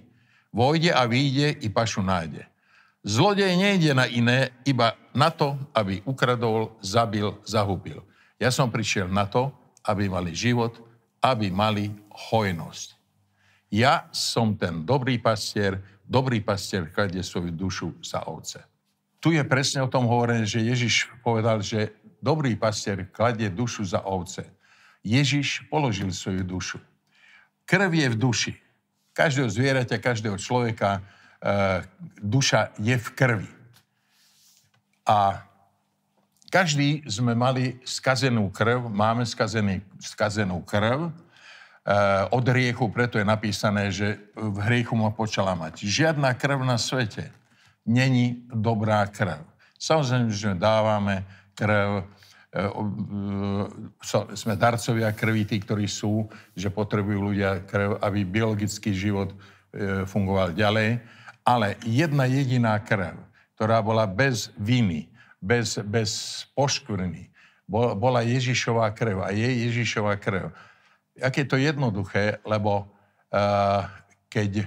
Vojde 0.54 0.94
a 0.94 1.06
vyjde 1.06 1.62
i 1.62 1.68
pašu 1.70 2.02
nájde. 2.02 2.49
Zlodej 3.00 3.56
nejde 3.56 3.96
na 3.96 4.04
iné, 4.04 4.52
iba 4.68 4.92
na 5.16 5.32
to, 5.32 5.56
aby 5.72 6.04
ukradol, 6.04 6.76
zabil, 6.84 7.32
zahubil. 7.48 8.04
Ja 8.36 8.52
som 8.52 8.68
prišiel 8.68 9.08
na 9.08 9.24
to, 9.24 9.48
aby 9.88 10.08
mali 10.12 10.36
život, 10.36 10.76
aby 11.24 11.48
mali 11.48 11.88
hojnosť. 12.12 13.00
Ja 13.72 14.04
som 14.12 14.52
ten 14.52 14.84
dobrý 14.84 15.16
pastier, 15.16 15.80
dobrý 16.04 16.44
pastier 16.44 16.92
kladie 16.92 17.24
svoju 17.24 17.48
dušu 17.54 17.88
za 18.04 18.20
ovce. 18.28 18.60
Tu 19.20 19.36
je 19.36 19.44
presne 19.48 19.80
o 19.84 19.88
tom 19.88 20.04
hovorené, 20.04 20.44
že 20.44 20.64
Ježiš 20.64 21.08
povedal, 21.24 21.64
že 21.64 21.92
dobrý 22.20 22.52
pastier 22.56 23.08
kladie 23.08 23.48
dušu 23.48 23.84
za 23.84 24.04
ovce. 24.04 24.44
Ježiš 25.00 25.64
položil 25.72 26.12
svoju 26.12 26.44
dušu. 26.44 26.78
Krv 27.64 27.92
je 27.96 28.08
v 28.12 28.16
duši. 28.16 28.52
Každého 29.16 29.48
zvieraťa, 29.48 29.96
každého 30.00 30.36
človeka, 30.36 31.00
duša 32.20 32.76
je 32.76 32.96
v 33.00 33.08
krvi. 33.16 33.50
A 35.08 35.42
každý 36.50 37.06
sme 37.06 37.38
mali 37.38 37.78
skazenú 37.86 38.50
krv, 38.50 38.90
máme 38.90 39.22
skazený, 39.22 39.86
skazenú 40.02 40.66
krv 40.66 41.06
e, 41.06 41.10
od 42.26 42.42
hriechu, 42.42 42.90
preto 42.90 43.22
je 43.22 43.26
napísané, 43.26 43.94
že 43.94 44.18
v 44.34 44.58
hriechu 44.66 44.98
ma 44.98 45.14
počala 45.14 45.54
mať. 45.54 45.86
Žiadna 45.86 46.34
krv 46.34 46.66
na 46.66 46.74
svete 46.74 47.30
není 47.86 48.42
dobrá 48.50 49.06
krv. 49.06 49.46
Samozrejme, 49.78 50.34
že 50.34 50.58
dávame 50.58 51.22
krv, 51.54 52.02
e, 52.50 52.66
e, 54.02 54.34
sme 54.34 54.58
darcovia 54.58 55.14
krvi, 55.14 55.46
tí, 55.46 55.62
ktorí 55.62 55.86
sú, 55.86 56.26
že 56.58 56.66
potrebujú 56.66 57.30
ľudia 57.30 57.62
krv, 57.62 58.02
aby 58.02 58.26
biologický 58.26 58.90
život 58.90 59.30
fungoval 60.10 60.50
ďalej 60.50 60.98
ale 61.44 61.76
jedna 61.82 62.24
jediná 62.24 62.76
krv, 62.78 63.16
ktorá 63.56 63.80
bola 63.84 64.08
bez 64.08 64.52
viny, 64.56 65.08
bez, 65.40 65.80
bez 65.84 66.44
poškvrny, 66.56 67.28
bola 67.70 68.26
Ježišová 68.26 68.90
krv 68.90 69.22
a 69.22 69.30
je 69.30 69.46
Ježišová 69.70 70.18
krv. 70.18 70.50
Jak 71.14 71.34
je 71.36 71.46
to 71.46 71.56
jednoduché, 71.56 72.42
lebo 72.42 72.90
uh, 73.30 73.86
keď 74.26 74.66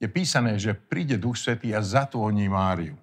je 0.00 0.08
písané, 0.08 0.56
že 0.56 0.74
príde 0.74 1.20
Duch 1.20 1.36
Svetý 1.36 1.76
a 1.76 1.84
zatvoní 1.84 2.48
Máriu, 2.48 2.96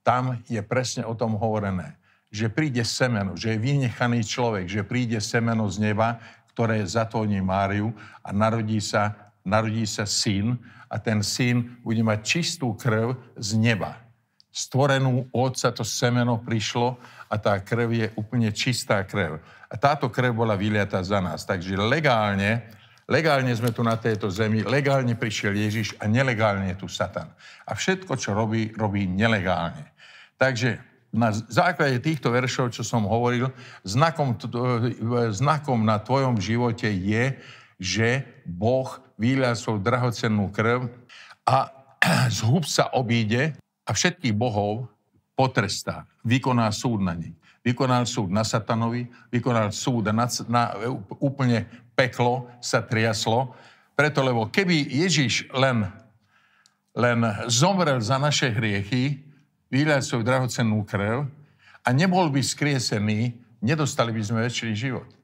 tam 0.00 0.40
je 0.48 0.58
presne 0.64 1.04
o 1.04 1.12
tom 1.12 1.36
hovorené, 1.36 2.00
že 2.32 2.48
príde 2.48 2.80
semeno, 2.88 3.36
že 3.36 3.52
je 3.52 3.60
vynechaný 3.60 4.24
človek, 4.24 4.64
že 4.64 4.80
príde 4.80 5.20
semeno 5.20 5.68
z 5.68 5.92
neba, 5.92 6.16
ktoré 6.56 6.80
zatvoní 6.88 7.44
Máriu 7.44 7.92
a 8.24 8.32
narodí 8.32 8.80
sa, 8.80 9.32
narodí 9.44 9.84
sa 9.84 10.08
syn 10.08 10.56
a 10.88 10.96
ten 10.98 11.20
syn 11.20 11.78
bude 11.84 12.00
mať 12.00 12.18
čistú 12.24 12.72
krv 12.74 13.16
z 13.36 13.60
neba. 13.60 14.00
Stvorenú 14.48 15.28
otca 15.30 15.70
to 15.70 15.84
semeno 15.84 16.40
prišlo 16.40 16.96
a 17.28 17.34
tá 17.36 17.60
krv 17.60 17.88
je 17.92 18.06
úplne 18.16 18.48
čistá 18.50 19.04
krv. 19.04 19.38
A 19.68 19.74
táto 19.76 20.08
krv 20.08 20.32
bola 20.32 20.56
vyliata 20.56 20.98
za 21.04 21.20
nás. 21.20 21.44
Takže 21.44 21.76
legálne, 21.76 22.64
legálne 23.04 23.52
sme 23.52 23.70
tu 23.70 23.84
na 23.84 23.94
tejto 24.00 24.32
zemi, 24.32 24.64
legálne 24.64 25.12
prišiel 25.14 25.52
Ježiš 25.52 25.94
a 26.00 26.08
nelegálne 26.08 26.72
je 26.72 26.80
tu 26.80 26.88
Satan. 26.88 27.28
A 27.68 27.76
všetko, 27.76 28.16
čo 28.16 28.32
robí, 28.32 28.72
robí 28.72 29.04
nelegálne. 29.04 29.92
Takže 30.40 30.80
na 31.12 31.32
základe 31.32 32.00
týchto 32.04 32.28
veršov, 32.32 32.72
čo 32.72 32.84
som 32.84 33.08
hovoril, 33.08 33.48
znakom, 33.84 34.36
znakom 35.32 35.80
na 35.84 36.00
tvojom 36.00 36.36
živote 36.36 36.88
je, 36.88 37.36
že 37.80 38.24
Boh 38.44 38.88
vylial 39.18 39.58
svoju 39.58 39.82
drahocennú 39.82 40.48
krv 40.54 40.86
a 41.44 41.74
zhub 42.38 42.62
sa 42.64 42.88
obíde 42.94 43.58
a 43.84 43.90
všetkých 43.90 44.32
bohov 44.32 44.86
potrestá, 45.34 46.06
vykoná 46.22 46.70
súd 46.70 47.02
na 47.02 47.18
nich. 47.18 47.34
Vykonal 47.66 48.06
súd 48.06 48.30
na 48.30 48.46
satanovi, 48.46 49.10
vykonal 49.28 49.74
súd 49.74 50.08
na, 50.14 50.24
na 50.48 50.62
úplne 51.18 51.66
peklo 51.98 52.46
sa 52.62 52.80
triaslo, 52.80 53.52
preto 53.98 54.22
lebo 54.22 54.46
keby 54.46 54.88
Ježiš 54.88 55.50
len, 55.50 55.90
len 56.94 57.18
zomrel 57.50 57.98
za 57.98 58.16
naše 58.16 58.54
hriechy, 58.54 59.20
vylial 59.68 60.00
svoju 60.00 60.22
drahocennú 60.22 60.86
krv 60.86 61.26
a 61.82 61.88
nebol 61.90 62.30
by 62.30 62.40
skriesený, 62.40 63.34
nedostali 63.58 64.14
by 64.14 64.22
sme 64.22 64.46
väčší 64.46 64.72
život. 64.72 65.17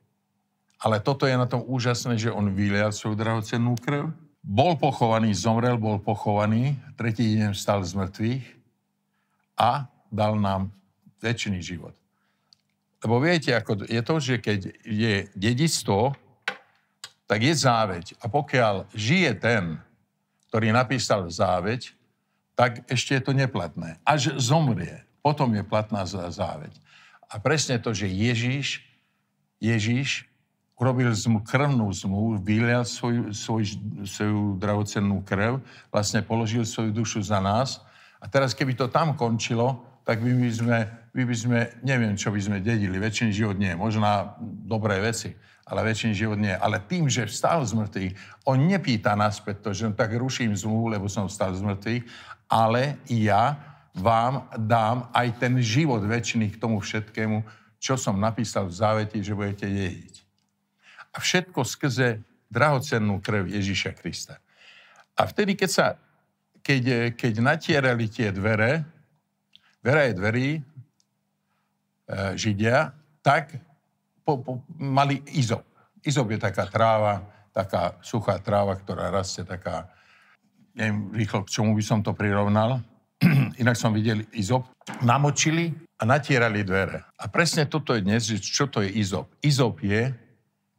Ale 0.85 1.01
toto 1.01 1.25
je 1.25 1.33
na 1.33 1.49
tom 1.49 1.65
úžasné, 1.65 2.21
že 2.21 2.29
on 2.29 2.53
vylial 2.53 2.93
svoju 2.93 3.17
drahocennú 3.17 3.73
krv, 3.81 4.13
bol 4.45 4.77
pochovaný, 4.77 5.33
zomrel, 5.33 5.81
bol 5.81 5.97
pochovaný, 5.97 6.77
tretí 7.01 7.25
deň 7.41 7.57
vstal 7.57 7.81
z 7.81 7.97
mŕtvych 7.97 8.45
a 9.57 9.89
dal 10.13 10.37
nám 10.37 10.69
väčší 11.25 11.57
život. 11.65 11.97
Lebo 13.01 13.17
viete, 13.17 13.57
ako 13.57 13.89
je 13.89 14.03
to, 14.05 14.15
že 14.21 14.37
keď 14.45 14.61
je 14.85 15.15
dedistvo, 15.33 16.13
tak 17.25 17.41
je 17.41 17.57
záveď. 17.57 18.21
A 18.21 18.29
pokiaľ 18.29 18.93
žije 18.93 19.33
ten, 19.41 19.81
ktorý 20.53 20.69
napísal 20.77 21.25
záveď, 21.33 21.97
tak 22.53 22.85
ešte 22.93 23.17
je 23.17 23.23
to 23.25 23.33
neplatné. 23.33 23.97
Až 24.05 24.37
zomrie, 24.37 25.01
potom 25.25 25.49
je 25.57 25.65
platná 25.65 26.05
záveď. 26.05 26.77
A 27.33 27.41
presne 27.41 27.81
to, 27.81 27.97
že 27.97 28.13
Ježíš, 28.13 28.85
Ježíš 29.65 30.29
urobil 30.75 31.15
zmu, 31.15 31.47
krvnú 31.47 31.87
zmluvu, 31.95 32.43
vylial 32.43 32.83
svoju, 32.83 33.31
svoj, 33.31 33.79
svoju 34.03 34.59
drahocennú 34.59 35.23
krv, 35.23 35.63
vlastne 35.95 36.21
položil 36.27 36.67
svoju 36.67 36.91
dušu 36.91 37.23
za 37.23 37.39
nás. 37.39 37.79
A 38.19 38.27
teraz, 38.27 38.57
keby 38.57 38.75
to 38.75 38.91
tam 38.91 39.15
končilo, 39.15 39.87
tak 40.03 40.21
by, 40.21 40.33
by, 40.35 40.51
sme, 40.51 40.79
by, 41.15 41.23
by 41.25 41.37
sme, 41.37 41.59
neviem, 41.81 42.15
čo 42.19 42.35
by 42.35 42.41
sme 42.43 42.59
dedili. 42.61 42.99
Väčšiný 42.99 43.31
život 43.33 43.57
nie. 43.57 43.73
Možná 43.73 44.35
dobré 44.43 44.99
veci, 45.01 45.33
ale 45.65 45.87
väčšiný 45.87 46.13
život 46.13 46.39
nie. 46.43 46.53
Ale 46.53 46.83
tým, 46.85 47.07
že 47.07 47.31
vstal 47.31 47.63
z 47.65 47.73
mŕtvych, 47.73 48.13
on 48.51 48.59
nepýta 48.67 49.15
naspäť 49.15 49.57
to, 49.65 49.71
že 49.73 49.95
tak 49.95 50.13
ruším 50.13 50.53
zmluvu, 50.59 50.99
lebo 50.99 51.07
som 51.09 51.31
vstal 51.31 51.55
z 51.55 51.63
mŕtvych, 51.63 52.03
ale 52.51 53.01
ja 53.09 53.57
vám 53.95 54.51
dám 54.59 55.07
aj 55.15 55.39
ten 55.39 55.55
život 55.63 56.03
väčšiny 56.03 56.53
k 56.53 56.61
tomu 56.61 56.83
všetkému, 56.83 57.47
čo 57.79 57.95
som 57.95 58.19
napísal 58.19 58.67
v 58.67 58.75
záveti, 58.75 59.23
že 59.23 59.39
budete 59.39 59.71
jediť. 59.71 60.24
A 61.15 61.23
všetko 61.23 61.63
skrze 61.63 62.19
drahocennú 62.51 63.23
krv 63.23 63.47
Ježíša 63.51 63.95
Krista. 63.95 64.43
A 65.15 65.31
vtedy, 65.31 65.55
keď, 65.55 65.71
sa, 65.71 65.87
keď, 66.59 67.15
keď 67.15 67.33
natierali 67.39 68.11
tie 68.11 68.35
dvere, 68.35 68.83
dvere 69.79 70.11
je 70.11 70.15
dverí, 70.15 70.49
e, 70.59 70.63
Židia, 72.35 72.91
tak 73.23 73.55
po, 74.27 74.43
po, 74.43 74.53
mali 74.75 75.23
izop. 75.39 75.63
Izop 76.03 76.35
je 76.35 76.39
taká 76.43 76.67
tráva, 76.67 77.23
taká 77.55 77.95
suchá 78.03 78.43
tráva, 78.43 78.75
ktorá 78.75 79.15
rastie 79.15 79.47
taká, 79.47 79.87
neviem 80.75 81.15
rýchlo, 81.15 81.47
k 81.47 81.53
čomu 81.55 81.79
by 81.79 81.85
som 81.87 82.03
to 82.03 82.11
prirovnal. 82.11 82.83
Inak 83.63 83.79
som 83.79 83.95
videl 83.95 84.27
izop. 84.35 84.67
Namočili 85.07 85.71
a 85.95 86.03
natierali 86.03 86.67
dvere. 86.67 87.07
A 87.15 87.31
presne 87.31 87.71
toto 87.71 87.95
je 87.95 88.03
dnes, 88.03 88.27
že 88.27 88.43
čo 88.43 88.67
to 88.67 88.83
je 88.83 88.91
izop. 88.99 89.31
Izop 89.41 89.79
je 89.79 90.24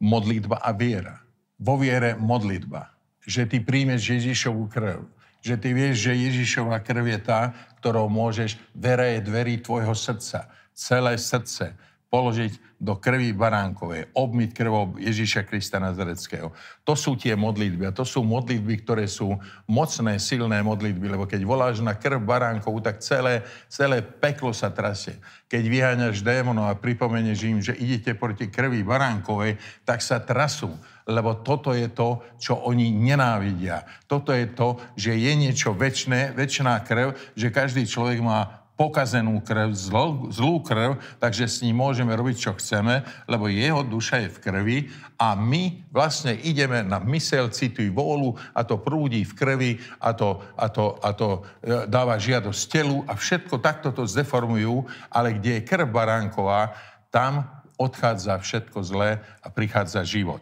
modlitba 0.00 0.60
a 0.60 0.70
viera. 0.72 1.22
Vo 1.56 1.80
viere 1.80 2.14
modlitba. 2.16 2.92
Že 3.24 3.42
ty 3.48 3.58
príjmeš 3.64 4.12
Ježišovú 4.12 4.68
krv. 4.68 5.08
Že 5.40 5.54
ty 5.62 5.68
vieš, 5.72 5.96
že 6.10 6.12
Ježišová 6.14 6.82
krv 6.82 7.06
je 7.06 7.20
tá, 7.22 7.54
ktorou 7.80 8.10
môžeš, 8.10 8.58
vera 8.74 9.14
je 9.16 9.20
dverí 9.24 9.62
tvojho 9.62 9.94
srdca. 9.94 10.50
Celé 10.76 11.16
srdce 11.16 11.72
položiť 12.16 12.80
do 12.80 12.96
krvi 12.96 13.36
baránkovej, 13.36 14.08
obmyť 14.16 14.50
krvou 14.56 14.96
Ježíša 14.96 15.44
Krista 15.44 15.76
Nazareckého. 15.76 16.48
To 16.88 16.96
sú 16.96 17.12
tie 17.12 17.36
modlitby 17.36 17.88
a 17.88 17.92
to 17.92 18.08
sú 18.08 18.24
modlitby, 18.24 18.80
ktoré 18.88 19.04
sú 19.04 19.36
mocné, 19.68 20.16
silné 20.16 20.64
modlitby, 20.64 21.12
lebo 21.12 21.28
keď 21.28 21.44
voláš 21.44 21.84
na 21.84 21.92
krv 21.92 22.24
baránkovú, 22.24 22.80
tak 22.80 23.04
celé, 23.04 23.44
celé 23.68 24.00
peklo 24.00 24.56
sa 24.56 24.72
trasie. 24.72 25.20
Keď 25.44 25.62
vyháňaš 25.68 26.24
démonov 26.24 26.72
a 26.72 26.80
pripomenieš 26.80 27.40
im, 27.44 27.60
že 27.60 27.76
idete 27.76 28.16
proti 28.16 28.48
krvi 28.48 28.80
baránkovej, 28.80 29.60
tak 29.84 30.00
sa 30.00 30.16
trasú 30.16 30.72
lebo 31.06 31.38
toto 31.38 31.70
je 31.70 31.86
to, 31.86 32.18
čo 32.34 32.58
oni 32.66 32.90
nenávidia. 32.90 33.86
Toto 34.10 34.34
je 34.34 34.50
to, 34.50 34.74
že 34.98 35.14
je 35.14 35.32
niečo 35.38 35.70
väčšie, 35.70 36.34
väčšiná 36.34 36.82
krv, 36.82 37.14
že 37.38 37.54
každý 37.54 37.86
človek 37.86 38.18
má 38.18 38.65
pokazenú 38.76 39.40
krv, 39.40 39.72
zlú, 39.72 40.28
zlú 40.28 40.60
krv, 40.60 41.00
takže 41.16 41.48
s 41.48 41.64
ním 41.64 41.80
môžeme 41.80 42.12
robiť, 42.12 42.36
čo 42.36 42.52
chceme, 42.60 43.08
lebo 43.24 43.48
jeho 43.48 43.80
duša 43.80 44.28
je 44.28 44.28
v 44.36 44.38
krvi 44.44 44.78
a 45.16 45.32
my 45.32 45.80
vlastne 45.88 46.36
ideme 46.36 46.84
na 46.84 47.00
mysel, 47.08 47.48
citu 47.48 47.80
i 47.80 47.88
vôľu 47.88 48.36
a 48.52 48.60
to 48.68 48.76
prúdi 48.76 49.24
v 49.24 49.32
krvi 49.32 49.72
a 49.96 50.12
to, 50.12 50.44
a 50.60 50.68
to, 50.68 51.00
a 51.00 51.10
to 51.16 51.28
e, 51.64 51.88
dáva 51.88 52.20
žiadosť 52.20 52.62
telu 52.68 53.00
a 53.08 53.16
všetko 53.16 53.64
takto 53.64 53.96
to 53.96 54.04
zdeformujú, 54.04 54.84
ale 55.08 55.40
kde 55.40 55.56
je 55.56 55.66
krv 55.66 55.88
baránková, 55.88 56.76
tam 57.08 57.48
odchádza 57.80 58.36
všetko 58.44 58.84
zlé 58.84 59.24
a 59.40 59.48
prichádza 59.48 60.04
život. 60.04 60.40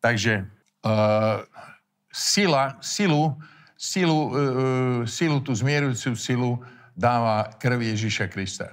Takže 0.00 0.44
uh, 0.84 1.44
sila, 2.12 2.76
silu, 2.80 3.36
silu, 3.76 4.18
uh, 4.28 5.00
silu, 5.08 5.40
tú 5.40 5.52
zmierujúcu 5.52 6.16
silu 6.16 6.52
dáva 6.96 7.52
krv 7.60 7.84
Ježíša 7.92 8.32
Krista. 8.32 8.72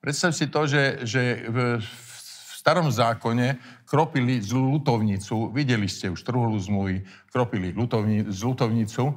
Predstav 0.00 0.32
si 0.32 0.48
to, 0.48 0.64
že, 0.64 1.04
že 1.04 1.44
v, 1.52 1.76
v 1.84 2.54
starom 2.56 2.88
zákone 2.88 3.60
kropili 3.84 4.40
zlú 4.40 4.80
lutovnicu, 4.80 5.52
videli 5.52 5.84
ste 5.84 6.08
už 6.08 6.24
truhlu 6.24 6.56
zmluvy, 6.56 7.04
kropili 7.28 7.76
lutovni, 7.76 8.24
lutovnicu, 8.24 9.12
e, 9.12 9.14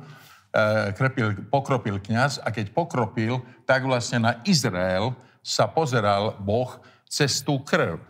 krepil, 0.91 1.47
pokropil 1.47 2.03
kňaz 2.03 2.43
a 2.43 2.51
keď 2.51 2.75
pokropil, 2.75 3.39
tak 3.63 3.87
vlastne 3.87 4.19
na 4.19 4.33
Izrael 4.43 5.15
sa 5.39 5.71
pozeral 5.71 6.35
Boh 6.43 6.75
cez 7.07 7.39
tú 7.39 7.63
krv. 7.63 8.03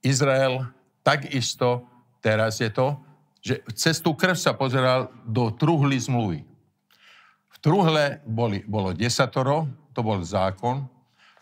Izrael 0.00 0.64
takisto, 1.04 1.84
teraz 2.24 2.56
je 2.56 2.72
to, 2.72 2.96
že 3.40 3.60
cez 3.76 4.00
tú 4.00 4.16
krv 4.16 4.36
sa 4.36 4.56
pozeral 4.56 5.12
do 5.24 5.52
truhly 5.52 5.96
zmluvy 5.96 6.49
truhle 7.60 8.24
boli, 8.24 8.64
bolo 8.64 8.92
desatoro, 8.96 9.68
to 9.92 10.00
bol 10.00 10.20
zákon. 10.24 10.84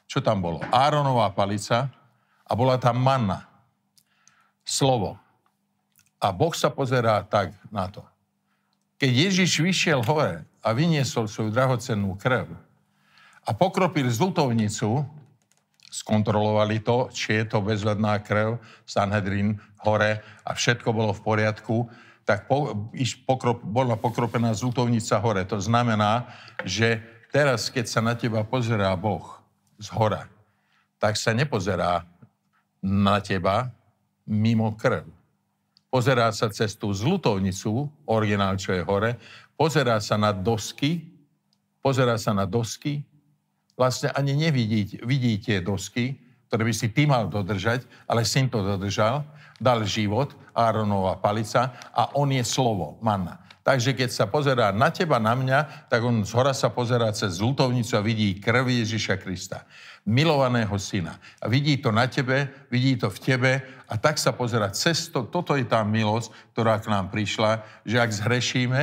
Čo 0.09 0.25
tam 0.25 0.41
bolo? 0.41 0.59
Áronová 0.73 1.31
palica 1.33 1.91
a 2.49 2.53
bola 2.57 2.81
tam 2.81 2.99
manna. 2.99 3.45
Slovo. 4.65 5.17
A 6.19 6.35
Boh 6.35 6.53
sa 6.53 6.73
pozerá 6.73 7.23
tak 7.23 7.55
na 7.71 7.87
to. 7.87 8.03
Keď 8.99 9.11
Ježiš 9.31 9.63
vyšiel 9.63 10.03
hore 10.03 10.43
a 10.59 10.69
vyniesol 10.75 11.31
svoju 11.31 11.55
drahocennú 11.55 12.19
krv 12.19 12.51
a 13.47 13.51
pokropil 13.55 14.11
zlutovnicu, 14.11 15.07
skontrolovali 15.89 16.83
to, 16.83 17.07
či 17.15 17.41
je 17.41 17.45
to 17.47 17.63
bezvedná 17.63 18.19
krv, 18.19 18.59
Sanhedrin 18.83 19.57
hore 19.87 20.21
a 20.43 20.51
všetko 20.53 20.91
bolo 20.91 21.15
v 21.15 21.23
poriadku, 21.23 21.87
tak 22.29 22.45
po, 22.45 22.93
iš, 22.93 23.17
pokrop, 23.25 23.65
bola 23.65 23.97
pokropená 23.97 24.53
zútovnica 24.53 25.17
hore. 25.17 25.49
To 25.49 25.57
znamená, 25.57 26.29
že 26.61 27.01
teraz, 27.33 27.73
keď 27.73 27.89
sa 27.89 28.05
na 28.05 28.13
teba 28.13 28.45
pozerá 28.45 28.93
Boh 28.93 29.41
z 29.81 29.89
hora, 29.97 30.29
tak 31.01 31.17
sa 31.17 31.33
nepozerá 31.33 32.05
na 32.85 33.17
teba 33.25 33.73
mimo 34.29 34.77
krv. 34.77 35.09
Pozerá 35.89 36.29
sa 36.37 36.53
cez 36.53 36.77
tú 36.77 36.93
zlutovnicu, 36.93 37.89
originál, 38.05 38.61
čo 38.61 38.77
je 38.77 38.85
hore, 38.85 39.17
pozerá 39.57 39.97
sa 39.97 40.21
na 40.21 40.29
dosky, 40.37 41.09
pozerá 41.81 42.21
sa 42.21 42.37
na 42.37 42.45
dosky, 42.45 43.01
vlastne 43.73 44.13
ani 44.13 44.37
nevidí 44.37 45.01
vidí 45.01 45.41
tie 45.41 45.65
dosky, 45.65 46.21
ktoré 46.53 46.69
by 46.69 46.75
si 46.77 46.93
ty 46.93 47.09
mal 47.09 47.25
dodržať, 47.25 47.89
ale 48.05 48.29
syn 48.29 48.53
to 48.53 48.61
dodržal 48.61 49.25
dal 49.59 49.85
život, 49.85 50.35
Áronova 50.55 51.19
palica 51.23 51.75
a 51.95 52.15
on 52.19 52.31
je 52.35 52.43
slovo, 52.43 52.99
manna. 52.99 53.39
Takže 53.69 53.93
keď 53.93 54.09
sa 54.09 54.25
pozerá 54.25 54.73
na 54.73 54.89
teba, 54.89 55.21
na 55.21 55.37
mňa, 55.37 55.93
tak 55.93 56.01
on 56.01 56.25
z 56.25 56.33
hora 56.33 56.57
sa 56.57 56.73
pozerá 56.73 57.13
cez 57.13 57.37
zlutovnicu 57.37 57.93
a 57.95 58.01
vidí 58.01 58.41
krv 58.41 58.65
Ježiša 58.65 59.21
Krista, 59.21 59.69
milovaného 60.09 60.73
syna. 60.81 61.21
A 61.37 61.53
vidí 61.53 61.77
to 61.77 61.93
na 61.93 62.09
tebe, 62.09 62.49
vidí 62.73 62.97
to 62.97 63.13
v 63.13 63.19
tebe 63.21 63.53
a 63.85 63.95
tak 64.01 64.17
sa 64.17 64.33
pozerá 64.33 64.73
cez 64.73 65.13
to. 65.13 65.29
Toto 65.29 65.53
je 65.53 65.69
tá 65.69 65.85
milosť, 65.85 66.33
ktorá 66.57 66.81
k 66.81 66.89
nám 66.89 67.13
prišla, 67.13 67.61
že 67.85 68.01
ak 68.01 68.09
zhrešíme, 68.09 68.81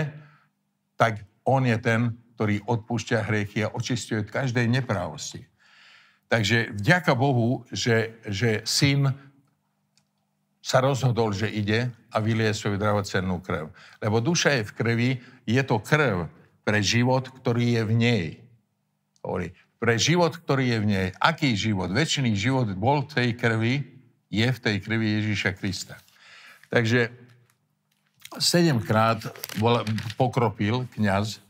tak 1.01 1.25
on 1.49 1.65
je 1.65 1.77
ten, 1.81 2.13
ktorý 2.37 2.61
odpúšťa 2.69 3.25
hriechy 3.25 3.65
a 3.65 3.73
očistuje 3.73 4.21
od 4.21 4.29
každej 4.29 4.69
neprávosti. 4.69 5.49
Takže 6.29 6.77
vďaka 6.77 7.17
Bohu, 7.17 7.65
že, 7.73 8.21
že 8.29 8.61
syn 8.69 9.09
sa 10.65 10.81
rozhodol, 10.81 11.29
že 11.29 11.45
ide 11.45 11.93
a 12.09 12.17
vylie 12.17 12.49
svoju 12.49 12.81
drahocennú 12.81 13.37
krv. 13.45 13.69
Lebo 14.01 14.17
duša 14.17 14.57
je 14.57 14.63
v 14.65 14.71
krvi, 14.73 15.09
je 15.45 15.61
to 15.61 15.77
krv 15.77 16.25
pre 16.65 16.81
život, 16.81 17.29
ktorý 17.29 17.77
je 17.77 17.83
v 17.85 17.93
nej. 17.93 18.25
Hovorí, 19.21 19.53
pre 19.77 20.01
život, 20.01 20.33
ktorý 20.33 20.73
je 20.73 20.77
v 20.81 20.87
nej. 20.89 21.07
Aký 21.21 21.53
život? 21.53 21.93
Väčšiný 21.93 22.33
život 22.33 22.65
bol 22.73 23.05
v 23.05 23.13
tej 23.13 23.29
krvi, 23.37 23.75
je 24.33 24.47
v 24.49 24.59
tej 24.59 24.81
krvi 24.81 25.21
Ježíša 25.21 25.53
Krista. 25.53 26.01
Takže 26.73 27.13
sedemkrát 28.41 29.21
pokropil 30.17 30.89
kňaz, 30.97 31.45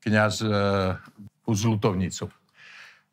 kňaz 0.00 0.34
e, 0.40 0.48
zlutovnicu. 1.44 2.32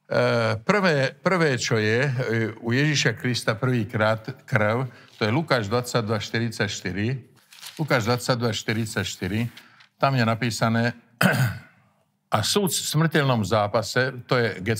E, 0.04 0.60
prvé, 0.60 1.16
prvé, 1.16 1.56
čo 1.56 1.80
je, 1.80 2.04
e, 2.04 2.12
u 2.60 2.76
Ježíša 2.76 3.16
Krista 3.16 3.56
prvýkrát 3.56 4.20
krv, 4.44 4.92
to 5.16 5.24
je 5.24 5.32
Lukáš 5.32 5.72
22.44. 5.72 7.24
Lukáš 7.80 8.04
22.44, 8.04 9.48
tam 9.96 10.12
je 10.20 10.24
napísané, 10.28 10.92
a 12.36 12.38
súd 12.44 12.76
v 12.76 12.84
smrteľnom 12.84 13.48
zápase, 13.48 14.12
to 14.28 14.36
je 14.36 14.60
e, 14.60 14.76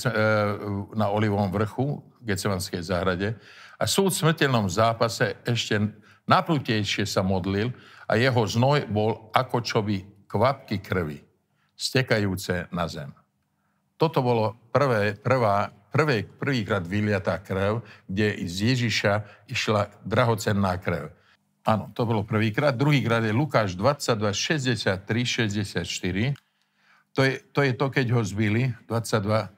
na 0.92 1.08
Olivom 1.08 1.48
vrchu, 1.48 2.04
Gecemanskej 2.20 2.84
záhrade, 2.84 3.32
a 3.80 3.88
súd 3.88 4.12
v 4.12 4.28
smrteľnom 4.28 4.68
zápase 4.68 5.40
ešte 5.48 5.80
naplutejšie 6.28 7.08
sa 7.08 7.24
modlil 7.24 7.72
a 8.04 8.20
jeho 8.20 8.44
znoj 8.44 8.84
bol 8.92 9.32
ako 9.32 9.56
čo 9.64 9.80
by 9.80 10.04
kvapky 10.28 10.84
krvi, 10.84 11.24
stekajúce 11.72 12.68
na 12.68 12.84
zem. 12.92 13.23
Toto 14.04 14.20
bolo 14.20 14.52
prvé, 14.68 15.16
prvá, 15.16 15.72
prvé, 15.88 16.28
prvýkrát 16.28 16.84
vyliatá 16.84 17.40
krv, 17.40 17.80
kde 18.04 18.36
z 18.44 18.76
Ježiša 18.76 19.24
išla 19.48 19.88
drahocenná 20.04 20.76
krv. 20.76 21.08
Áno, 21.64 21.88
to 21.96 22.04
bolo 22.04 22.20
prvýkrát. 22.20 22.76
Druhýkrát 22.76 23.24
je 23.24 23.32
Lukáš 23.32 23.72
22, 23.72 24.28
63, 24.28 25.00
64. 25.48 26.36
To 27.16 27.24
je, 27.24 27.40
to 27.48 27.64
je 27.64 27.72
to, 27.72 27.86
keď 27.88 28.06
ho 28.12 28.20
zbili, 28.20 28.76
22, 28.92 29.48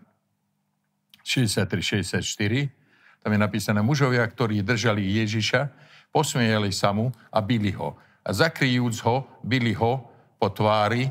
63, 1.26 2.06
64. 2.06 3.26
Tam 3.26 3.34
je 3.34 3.40
napísané, 3.42 3.82
mužovia, 3.82 4.22
ktorí 4.22 4.62
držali 4.62 5.26
Ježiša, 5.26 5.74
posmiejali 6.14 6.70
sa 6.70 6.94
mu 6.94 7.10
a 7.34 7.42
bili 7.42 7.74
ho. 7.74 7.98
A 8.22 8.30
zakryjúc 8.30 9.02
ho, 9.02 9.26
bili 9.42 9.74
ho 9.74 10.06
po 10.38 10.54
tvári 10.54 11.10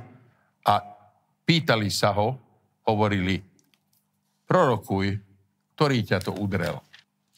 a 0.63 0.79
pýtali 1.43 1.91
sa 1.91 2.15
ho, 2.15 2.44
hovorili, 2.85 3.41
prorokuj, 4.45 5.17
ktorý 5.75 5.97
ťa 6.05 6.19
to 6.23 6.31
udrel. 6.37 6.79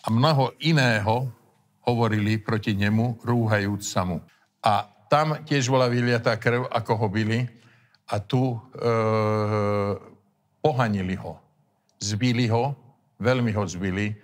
A 0.03 0.07
mnoho 0.13 0.53
iného 0.61 1.31
hovorili 1.87 2.37
proti 2.37 2.75
nemu, 2.75 3.23
rúhajúc 3.23 3.81
sa 3.81 4.03
mu. 4.03 4.19
A 4.59 4.85
tam 5.07 5.39
tiež 5.47 5.71
bola 5.71 5.87
vyliatá 5.87 6.35
krv, 6.35 6.67
ako 6.67 6.91
ho 6.99 7.07
byli, 7.07 7.39
a 8.07 8.15
tu 8.23 8.55
e, 8.55 8.57
pohanili 10.63 11.15
ho. 11.19 11.39
Zbili 11.99 12.47
ho, 12.47 12.75
veľmi 13.19 13.51
ho 13.51 13.63
zbili. 13.67 14.15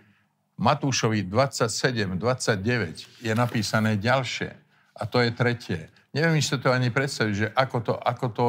Matúšovi 0.55 1.27
27, 1.27 2.15
29 2.15 3.23
je 3.23 3.33
napísané 3.35 3.99
ďalšie. 3.99 4.51
A 4.95 5.03
to 5.09 5.19
je 5.19 5.35
tretie. 5.35 5.91
Neviem 6.13 6.39
si 6.39 6.53
to 6.61 6.69
ani 6.69 6.93
predstaviť, 6.93 7.33
že 7.33 7.47
ako 7.51 7.77
to, 7.81 7.93
ako 7.97 8.27
to, 8.31 8.45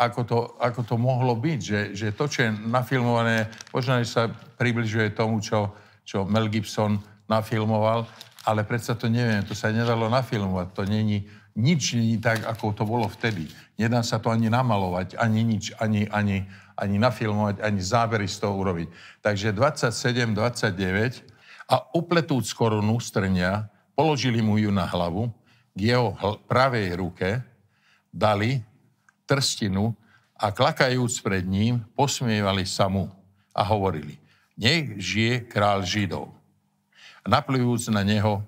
ako 0.00 0.20
to, 0.24 0.38
ako 0.56 0.80
to 0.88 0.96
mohlo 0.96 1.36
byť, 1.36 1.60
že, 1.60 1.80
že 1.92 2.06
to, 2.16 2.24
čo 2.24 2.48
je 2.48 2.50
nafilmované, 2.56 3.52
možno, 3.68 4.00
sa 4.08 4.32
približuje 4.56 5.12
tomu, 5.12 5.44
čo, 5.44 5.76
čo 6.08 6.24
Mel 6.24 6.48
Gibson 6.48 6.96
nafilmoval, 7.28 8.08
ale 8.48 8.64
predsa 8.64 8.96
to 8.96 9.12
neviem, 9.12 9.44
to 9.44 9.52
sa 9.52 9.68
nedalo 9.68 10.08
nafilmovať, 10.08 10.66
to 10.72 10.82
není, 10.88 11.28
nič 11.52 12.00
není 12.00 12.16
tak, 12.16 12.48
ako 12.48 12.72
to 12.72 12.88
bolo 12.88 13.04
vtedy. 13.12 13.44
Nedá 13.76 14.00
sa 14.00 14.16
to 14.16 14.32
ani 14.32 14.48
namalovať, 14.48 15.20
ani 15.20 15.44
nič, 15.44 15.76
ani, 15.76 16.08
ani, 16.08 16.48
ani 16.80 16.96
nafilmovať, 16.96 17.60
ani 17.60 17.80
zábery 17.84 18.24
z 18.24 18.40
toho 18.40 18.56
urobiť. 18.56 18.88
Takže 19.20 19.52
27, 19.52 20.32
29 20.32 21.28
a 21.68 21.76
upletúc 21.92 22.48
korunu 22.56 22.96
strnia, 23.04 23.68
položili 23.92 24.40
mu 24.40 24.56
ju 24.56 24.72
na 24.72 24.88
hlavu, 24.88 25.28
k 25.76 25.92
jeho 25.92 26.16
pravej 26.48 26.96
ruke 26.96 27.44
dali 28.10 28.64
trstinu 29.30 29.94
a 30.34 30.50
klakajúc 30.50 31.22
pred 31.22 31.46
ním, 31.46 31.86
posmievali 31.94 32.66
sa 32.66 32.90
mu 32.90 33.06
a 33.54 33.62
hovorili, 33.62 34.18
nech 34.58 34.98
žije 34.98 35.46
král 35.46 35.86
Židov. 35.86 36.34
A 37.22 37.26
naplivujúc 37.30 37.94
na 37.94 38.02
neho, 38.02 38.42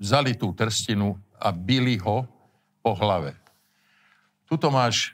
vzali 0.00 0.32
tú 0.32 0.56
trstinu 0.56 1.20
a 1.36 1.52
bili 1.52 2.00
ho 2.00 2.24
po 2.80 2.96
hlave. 2.96 3.36
Tuto 4.48 4.72
máš 4.72 5.12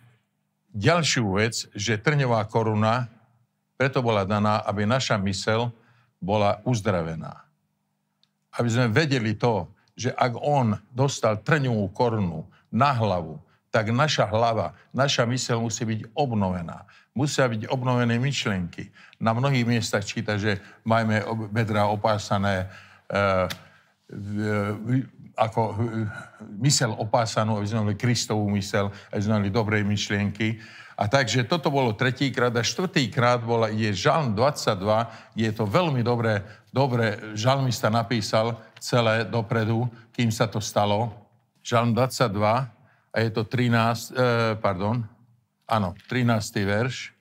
ďalšiu 0.70 1.26
vec, 1.34 1.66
že 1.74 1.98
trňová 1.98 2.46
koruna 2.46 3.10
preto 3.74 3.98
bola 3.98 4.22
daná, 4.22 4.62
aby 4.62 4.86
naša 4.86 5.18
mysel 5.26 5.74
bola 6.22 6.62
uzdravená. 6.62 7.42
Aby 8.54 8.68
sme 8.70 8.86
vedeli 8.86 9.34
to, 9.34 9.66
že 9.98 10.14
ak 10.14 10.38
on 10.38 10.78
dostal 10.94 11.42
trňovú 11.42 11.90
korunu 11.90 12.46
na 12.70 12.94
hlavu, 12.94 13.43
tak 13.74 13.90
naša 13.90 14.30
hlava, 14.30 14.70
naša 14.94 15.26
mysel 15.26 15.58
musí 15.58 15.82
byť 15.82 16.14
obnovená. 16.14 16.86
Musia 17.10 17.50
byť 17.50 17.66
obnovené 17.66 18.22
myšlenky. 18.22 18.86
Na 19.18 19.34
mnohých 19.34 19.66
miestach 19.66 20.06
číta, 20.06 20.38
že 20.38 20.62
majme 20.86 21.26
bedra 21.50 21.90
opásané 21.90 22.70
e, 23.10 23.18
e, 24.14 25.02
ako 25.34 25.74
mysel 26.62 26.94
opásanú, 26.94 27.58
aby 27.58 27.66
sme 27.66 27.82
mali 27.82 27.98
Kristovú 27.98 28.46
mysel, 28.54 28.94
aby 29.10 29.22
sme 29.26 29.42
mali 29.42 29.50
dobrej 29.50 29.82
myšlienky. 29.82 30.62
A 30.94 31.10
takže 31.10 31.42
toto 31.50 31.74
bolo 31.74 31.98
tretíkrát 31.98 32.54
a 32.54 32.62
štvrtýkrát 32.62 33.42
bola, 33.42 33.74
je 33.74 33.90
Žalm 33.90 34.38
22, 34.38 34.78
je 35.34 35.50
to 35.50 35.66
veľmi 35.66 36.06
dobré, 36.06 36.46
dobre 36.70 37.34
žalmista 37.34 37.90
napísal 37.90 38.54
celé 38.78 39.26
dopredu, 39.26 39.90
kým 40.14 40.30
sa 40.30 40.46
to 40.46 40.62
stalo. 40.62 41.10
Žalm 41.66 41.98
22 41.98 42.83
a 43.14 43.22
je 43.22 43.30
to 43.30 43.46
13, 43.46 44.10
eh, 44.10 44.58
pardon, 44.58 45.06
áno, 45.70 45.94
13. 46.10 46.66
verš. 46.66 47.14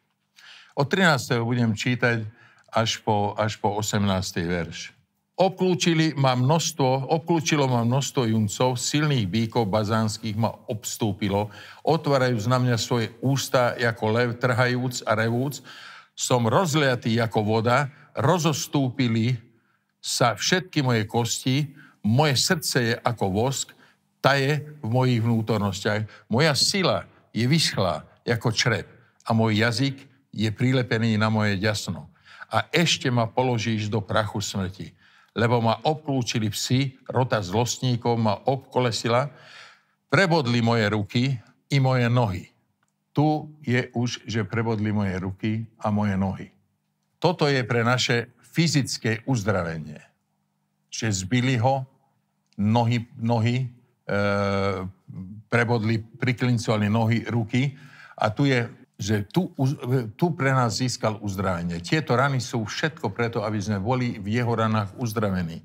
Od 0.73 0.89
13. 0.89 1.45
budem 1.45 1.77
čítať 1.77 2.25
až 2.73 2.97
po, 3.05 3.37
až 3.37 3.61
po 3.61 3.77
18. 3.77 4.41
verš. 4.41 4.89
Obklúčili 5.33 6.13
ma 6.13 6.37
množstvo, 6.37 7.09
obklúčilo 7.09 7.65
ma 7.65 7.85
množstvo 7.85 8.29
juncov, 8.29 8.77
silných 8.77 9.25
bíkov 9.25 9.65
bazánskych 9.65 10.37
ma 10.37 10.53
obstúpilo, 10.69 11.49
otvárajúc 11.81 12.45
na 12.45 12.61
mňa 12.61 12.77
svoje 12.77 13.09
ústa 13.17 13.73
ako 13.73 14.05
lev, 14.13 14.29
trhajúc 14.37 15.01
a 15.05 15.17
revúc, 15.17 15.61
som 16.13 16.45
rozliatý 16.45 17.17
ako 17.17 17.41
voda, 17.41 17.89
rozostúpili 18.13 19.41
sa 19.97 20.37
všetky 20.37 20.85
moje 20.85 21.09
kosti, 21.09 21.73
moje 22.05 22.37
srdce 22.37 22.77
je 22.93 22.95
ako 23.01 23.25
vosk, 23.33 23.73
taje 24.23 24.63
v 24.79 24.87
mojich 24.87 25.19
vnútornostiach. 25.19 26.31
Moja 26.31 26.55
sila 26.55 27.03
je 27.35 27.43
vyschlá 27.43 28.07
ako 28.23 28.55
črep 28.55 28.87
a 29.27 29.35
môj 29.35 29.59
jazyk 29.59 29.99
je 30.31 30.47
prilepený 30.55 31.19
na 31.19 31.27
moje 31.27 31.59
ďasno. 31.59 32.07
A 32.47 32.71
ešte 32.71 33.11
ma 33.11 33.27
položíš 33.27 33.91
do 33.91 33.99
prachu 33.99 34.39
smrti 34.39 34.95
lebo 35.33 35.57
ma 35.61 35.81
obklúčili 35.81 36.53
psi, 36.53 36.93
rota 37.09 37.41
zlostníkov 37.41 38.21
ma 38.21 38.37
obkolesila, 38.45 39.33
prebodli 40.09 40.61
moje 40.61 40.85
ruky 40.93 41.23
i 41.73 41.77
moje 41.81 42.05
nohy. 42.09 42.45
Tu 43.13 43.25
je 43.65 43.89
už, 43.93 44.25
že 44.29 44.45
prebodli 44.45 44.93
moje 44.93 45.17
ruky 45.17 45.65
a 45.81 45.89
moje 45.89 46.13
nohy. 46.17 46.47
Toto 47.17 47.49
je 47.49 47.61
pre 47.65 47.81
naše 47.81 48.33
fyzické 48.41 49.25
uzdravenie. 49.25 50.01
Že 50.93 51.25
zbili 51.25 51.57
ho, 51.57 51.85
nohy, 52.57 53.09
nohy 53.17 53.73
prebodli, 55.47 55.99
priklincovali 55.99 56.87
nohy, 56.91 57.23
ruky 57.27 57.71
a 58.19 58.29
tu 58.29 58.45
je 58.45 58.67
že 58.93 59.25
tu, 59.27 59.51
tu 60.15 60.31
pre 60.31 60.53
nás 60.53 60.79
získal 60.79 61.19
uzdravenie. 61.19 61.81
Tieto 61.83 62.15
rany 62.15 62.39
sú 62.39 62.63
všetko 62.63 63.11
preto, 63.11 63.41
aby 63.43 63.59
sme 63.59 63.81
boli 63.81 64.21
v 64.21 64.39
jeho 64.39 64.53
ranách 64.53 64.95
uzdravení. 64.95 65.59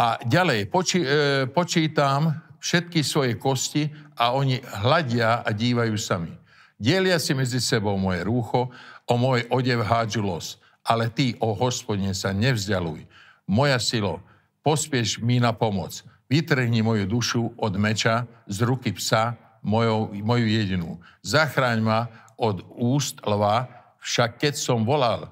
A 0.00 0.16
ďalej, 0.24 0.66
poči, 0.72 1.04
e, 1.04 1.46
počítam 1.46 2.32
všetky 2.58 3.04
svoje 3.04 3.36
kosti 3.36 3.92
a 4.16 4.32
oni 4.32 4.58
hľadia 4.58 5.44
a 5.44 5.50
dívajú 5.52 5.94
sami. 6.00 6.32
Dielia 6.80 7.20
si 7.20 7.36
medzi 7.36 7.60
sebou 7.60 7.94
moje 8.00 8.24
rúcho, 8.24 8.72
o 9.04 9.14
môj 9.20 9.44
odev 9.52 9.84
hádžu 9.84 10.24
los. 10.24 10.56
Ale 10.80 11.12
ty, 11.12 11.36
o 11.38 11.52
hospodine, 11.52 12.16
sa 12.16 12.32
nevzdialuj. 12.32 13.04
Moja 13.44 13.76
silo, 13.76 14.24
pospieš 14.64 15.20
mi 15.20 15.36
na 15.36 15.52
pomoc. 15.52 16.00
Vytrhni 16.30 16.86
moju 16.86 17.04
dušu 17.10 17.42
od 17.58 17.74
meča, 17.74 18.30
z 18.46 18.62
ruky 18.62 18.94
psa, 18.94 19.34
mojou, 19.66 20.14
moju 20.14 20.46
jedinú. 20.46 21.02
Zachráň 21.26 21.78
ma 21.82 22.00
od 22.38 22.62
úst 22.78 23.18
lva, 23.26 23.66
však 24.00 24.38
keď 24.38 24.54
som 24.56 24.86
volal 24.86 25.28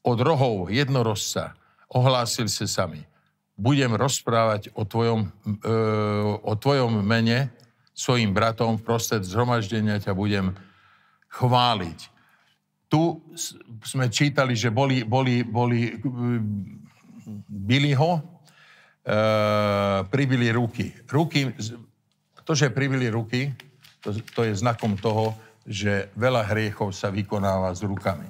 od 0.00 0.18
rohov 0.22 0.70
jednorozca, 0.70 1.52
ohlásil 1.92 2.48
sa 2.48 2.64
sami. 2.64 3.04
Budem 3.58 3.92
rozprávať 3.98 4.70
o 4.78 4.86
tvojom, 4.86 5.26
e, 5.26 5.74
o 6.40 6.54
tvojom 6.54 7.02
mene 7.02 7.50
svojim 7.90 8.30
bratom, 8.30 8.78
prostred 8.78 9.26
zhromaždenia 9.26 9.98
ťa 9.98 10.14
budem 10.14 10.54
chváliť. 11.34 11.98
Tu 12.88 13.02
sme 13.82 14.06
čítali, 14.08 14.54
že 14.54 14.70
boli, 14.70 15.02
boli, 15.02 15.42
boli 15.42 15.98
byli 17.48 17.92
ho, 17.92 18.16
e, 18.16 18.22
pribili 20.12 20.52
ruky. 20.52 20.92
Ruky 21.08 21.48
to, 22.44 22.52
že 22.56 22.72
privili 22.72 23.12
ruky, 23.12 23.52
to, 24.00 24.12
to 24.32 24.40
je 24.44 24.56
znakom 24.56 24.96
toho, 24.96 25.36
že 25.68 26.08
veľa 26.16 26.48
hriechov 26.48 26.96
sa 26.96 27.12
vykonáva 27.12 27.76
s 27.76 27.84
rukami. 27.84 28.28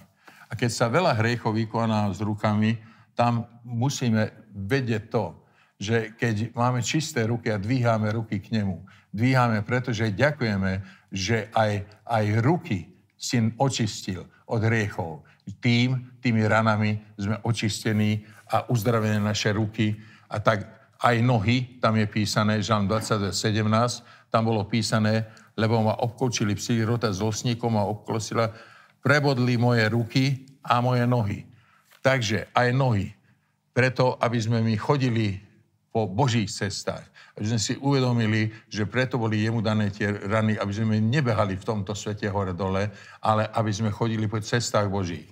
A 0.51 0.59
keď 0.59 0.71
sa 0.75 0.91
veľa 0.91 1.15
hriechov 1.19 1.55
vykonáva 1.55 2.11
s 2.11 2.19
rukami, 2.19 2.79
tam 3.15 3.47
musíme 3.63 4.31
vedieť 4.51 5.07
to, 5.07 5.39
že 5.79 6.19
keď 6.19 6.51
máme 6.59 6.83
čisté 6.83 7.31
ruky 7.31 7.55
a 7.55 7.63
dvíhame 7.63 8.11
ruky 8.11 8.43
k 8.43 8.59
nemu, 8.59 8.83
dvíhame, 9.15 9.63
pretože 9.63 10.11
ďakujeme, 10.11 10.83
že 11.15 11.47
aj, 11.55 11.87
aj 12.03 12.25
ruky 12.43 12.91
si 13.15 13.39
očistil 13.55 14.27
od 14.51 14.61
hriechov. 14.67 15.23
Tým, 15.63 16.19
tými 16.19 16.43
ranami 16.45 16.99
sme 17.15 17.39
očistení 17.47 18.27
a 18.51 18.67
uzdravené 18.67 19.23
naše 19.23 19.55
ruky 19.55 19.95
a 20.29 20.37
tak 20.39 20.69
aj 20.99 21.17
nohy, 21.23 21.79
tam 21.79 21.97
je 21.97 22.07
písané, 22.11 22.61
Žalm 22.61 22.91
20, 22.91 23.33
17, 23.33 24.29
tam 24.29 24.43
bolo 24.45 24.67
písané, 24.67 25.25
lebo 25.57 25.81
ma 25.83 25.95
obkočili 25.99 26.55
psi, 26.55 26.85
rota 26.85 27.11
s 27.11 27.23
osníkom 27.23 27.75
ma 27.75 27.85
obklosila, 27.87 28.51
prebodli 29.03 29.57
moje 29.57 29.89
ruky 29.89 30.25
a 30.63 30.83
moje 30.83 31.07
nohy. 31.07 31.47
Takže 32.03 32.51
aj 32.55 32.69
nohy. 32.75 33.15
Preto, 33.73 34.19
aby 34.19 34.39
sme 34.43 34.59
my 34.63 34.75
chodili 34.75 35.39
po 35.95 36.11
Božích 36.11 36.51
cestách. 36.51 37.07
Aby 37.39 37.55
sme 37.55 37.61
si 37.63 37.75
uvedomili, 37.79 38.51
že 38.67 38.91
preto 38.91 39.19
boli 39.23 39.47
jemu 39.47 39.63
dané 39.63 39.95
tie 39.95 40.11
rany, 40.11 40.59
aby 40.59 40.73
sme 40.75 40.99
nebehali 40.99 41.55
v 41.55 41.67
tomto 41.67 41.95
svete 41.95 42.27
hore 42.27 42.55
dole, 42.55 42.91
ale 43.23 43.47
aby 43.55 43.71
sme 43.71 43.95
chodili 43.95 44.27
po 44.27 44.43
cestách 44.43 44.91
Božích 44.91 45.31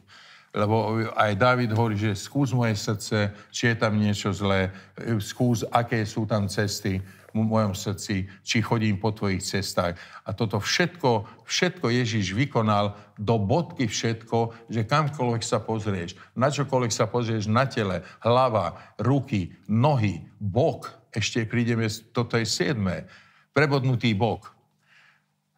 lebo 0.56 1.04
aj 1.12 1.36
David 1.36 1.76
hovorí, 1.76 2.00
že 2.00 2.16
skús 2.16 2.56
moje 2.56 2.80
srdce, 2.80 3.28
či 3.52 3.68
je 3.68 3.76
tam 3.76 4.00
niečo 4.00 4.32
zlé, 4.32 4.72
skús, 5.20 5.68
aké 5.68 6.00
sú 6.08 6.24
tam 6.24 6.48
cesty 6.48 7.04
v 7.36 7.44
mojom 7.44 7.76
srdci, 7.76 8.24
či 8.40 8.64
chodím 8.64 8.96
po 8.96 9.12
tvojich 9.12 9.44
cestách. 9.44 10.00
A 10.24 10.32
toto 10.32 10.56
všetko, 10.56 11.44
všetko 11.44 11.92
Ježiš 11.92 12.32
vykonal 12.32 12.96
do 13.20 13.36
bodky 13.36 13.84
všetko, 13.84 14.56
že 14.72 14.88
kamkoľvek 14.88 15.44
sa 15.44 15.60
pozrieš, 15.60 16.16
na 16.32 16.48
čokoľvek 16.48 16.92
sa 16.92 17.04
pozrieš 17.04 17.52
na 17.52 17.68
tele, 17.68 18.00
hlava, 18.24 18.96
ruky, 18.96 19.52
nohy, 19.68 20.24
bok, 20.40 20.88
ešte 21.12 21.44
prídeme, 21.44 21.84
toto 22.16 22.40
je 22.40 22.48
siedme, 22.48 23.04
prebodnutý 23.52 24.16
bok. 24.16 24.48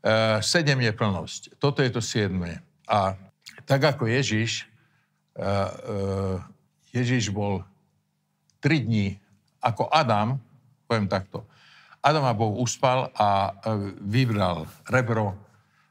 E, 0.02 0.42
sedem 0.42 0.82
je 0.82 0.92
plnosť, 0.94 1.62
toto 1.62 1.82
je 1.82 1.90
to 1.94 2.02
siedme. 2.02 2.62
A 2.90 3.14
tak 3.66 3.82
ako 3.82 4.06
Ježiš 4.06 4.67
Ježiš 6.90 7.30
bol 7.30 7.62
tri 8.58 8.82
dní 8.82 9.14
ako 9.62 9.86
Adam, 9.90 10.38
poviem 10.90 11.06
takto, 11.06 11.46
Adama 11.98 12.30
Boh 12.30 12.62
uspal 12.62 13.10
a 13.18 13.50
e, 13.50 13.94
vybral 13.98 14.70
rebro 14.86 15.34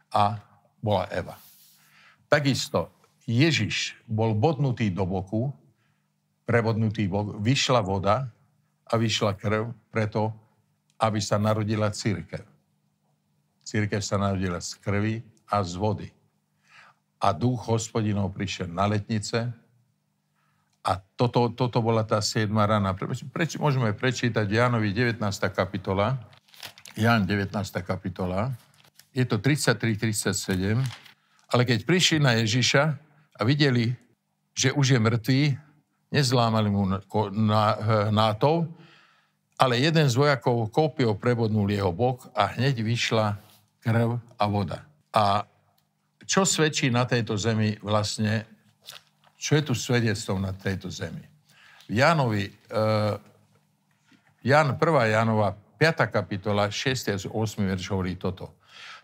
a 0.08 0.40
bola 0.80 1.04
Eva. 1.12 1.36
Takisto 2.32 2.92
Ježiš 3.28 4.00
bol 4.08 4.32
bodnutý 4.32 4.88
do 4.88 5.04
boku, 5.04 5.52
prebodnutý 6.48 7.12
bok, 7.12 7.36
vyšla 7.44 7.84
voda 7.84 8.32
a 8.88 8.94
vyšla 8.96 9.36
krv 9.36 9.76
preto, 9.92 10.32
aby 10.96 11.20
sa 11.20 11.36
narodila 11.36 11.92
církev. 11.92 12.42
Církev 13.68 14.00
sa 14.00 14.16
narodila 14.16 14.64
z 14.64 14.80
krvi 14.80 15.20
a 15.52 15.60
z 15.60 15.76
vody. 15.76 16.08
A 17.18 17.34
duch 17.34 17.66
hospodinov 17.66 18.34
prišiel 18.38 18.70
na 18.70 18.86
letnice, 18.86 19.54
a 20.88 21.04
toto, 21.20 21.52
toto 21.52 21.84
bola 21.84 22.08
tá 22.08 22.24
7. 22.24 22.48
rana. 22.48 22.96
Preč, 23.36 23.60
môžeme 23.60 23.92
prečítať 23.92 24.48
Jánovi 24.48 24.96
19. 24.96 25.20
kapitola. 25.52 26.16
Ján 26.96 27.28
19. 27.28 27.52
kapitola. 27.84 28.56
Je 29.12 29.28
to 29.28 29.36
33-37. 29.36 30.80
Ale 31.52 31.68
keď 31.68 31.84
prišli 31.84 32.24
na 32.24 32.40
Ježiša 32.40 32.84
a 33.36 33.42
videli, 33.44 34.00
že 34.56 34.72
už 34.72 34.96
je 34.96 35.00
mŕtvý, 35.04 35.42
nezlámali 36.08 36.72
mu 36.72 36.88
nátov, 38.16 38.72
ale 39.60 39.84
jeden 39.84 40.08
z 40.08 40.16
vojakov 40.16 40.72
kópiou 40.72 41.20
prebodnul 41.20 41.68
jeho 41.68 41.92
bok 41.92 42.32
a 42.32 42.56
hneď 42.56 42.80
vyšla 42.80 43.36
krv 43.84 44.24
a 44.40 44.44
voda. 44.48 44.88
A 45.12 45.44
čo 46.28 46.44
svedčí 46.44 46.92
na 46.92 47.08
tejto 47.08 47.40
zemi 47.40 47.80
vlastne 47.80 48.44
čo 49.38 49.56
je 49.56 49.64
tu 49.64 49.74
svedectvom 49.78 50.42
na 50.42 50.52
tejto 50.52 50.90
zemi? 50.90 51.24
V 51.88 51.96
uh, 51.96 53.16
Jan, 54.44 54.76
1. 54.76 55.14
Jánova, 55.14 55.56
5. 55.80 56.10
kapitola, 56.10 56.68
6. 56.68 57.14
a 57.14 57.16
8. 57.16 57.32
verš 57.64 57.86
hovorí 57.94 58.18
toto. 58.18 58.58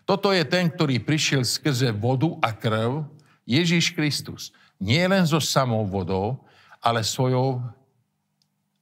Toto 0.04 0.34
je 0.34 0.44
ten, 0.44 0.68
ktorý 0.68 1.00
prišiel 1.00 1.46
skrze 1.46 1.94
vodu 1.96 2.28
a 2.44 2.52
krv, 2.52 3.08
Ježíš 3.48 3.94
Kristus. 3.96 4.52
Nie 4.76 5.08
len 5.08 5.24
so 5.24 5.40
samou 5.40 5.86
vodou, 5.88 6.44
ale 6.82 7.00
svojou, 7.00 7.62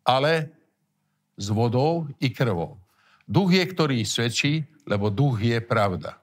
ale 0.02 0.50
s 1.38 1.46
vodou 1.46 2.10
i 2.18 2.26
krvou. 2.26 2.80
Duch 3.28 3.54
je, 3.54 3.62
ktorý 3.62 4.02
svedčí, 4.02 4.66
lebo 4.82 5.14
duch 5.14 5.38
je 5.38 5.62
pravda. 5.62 6.21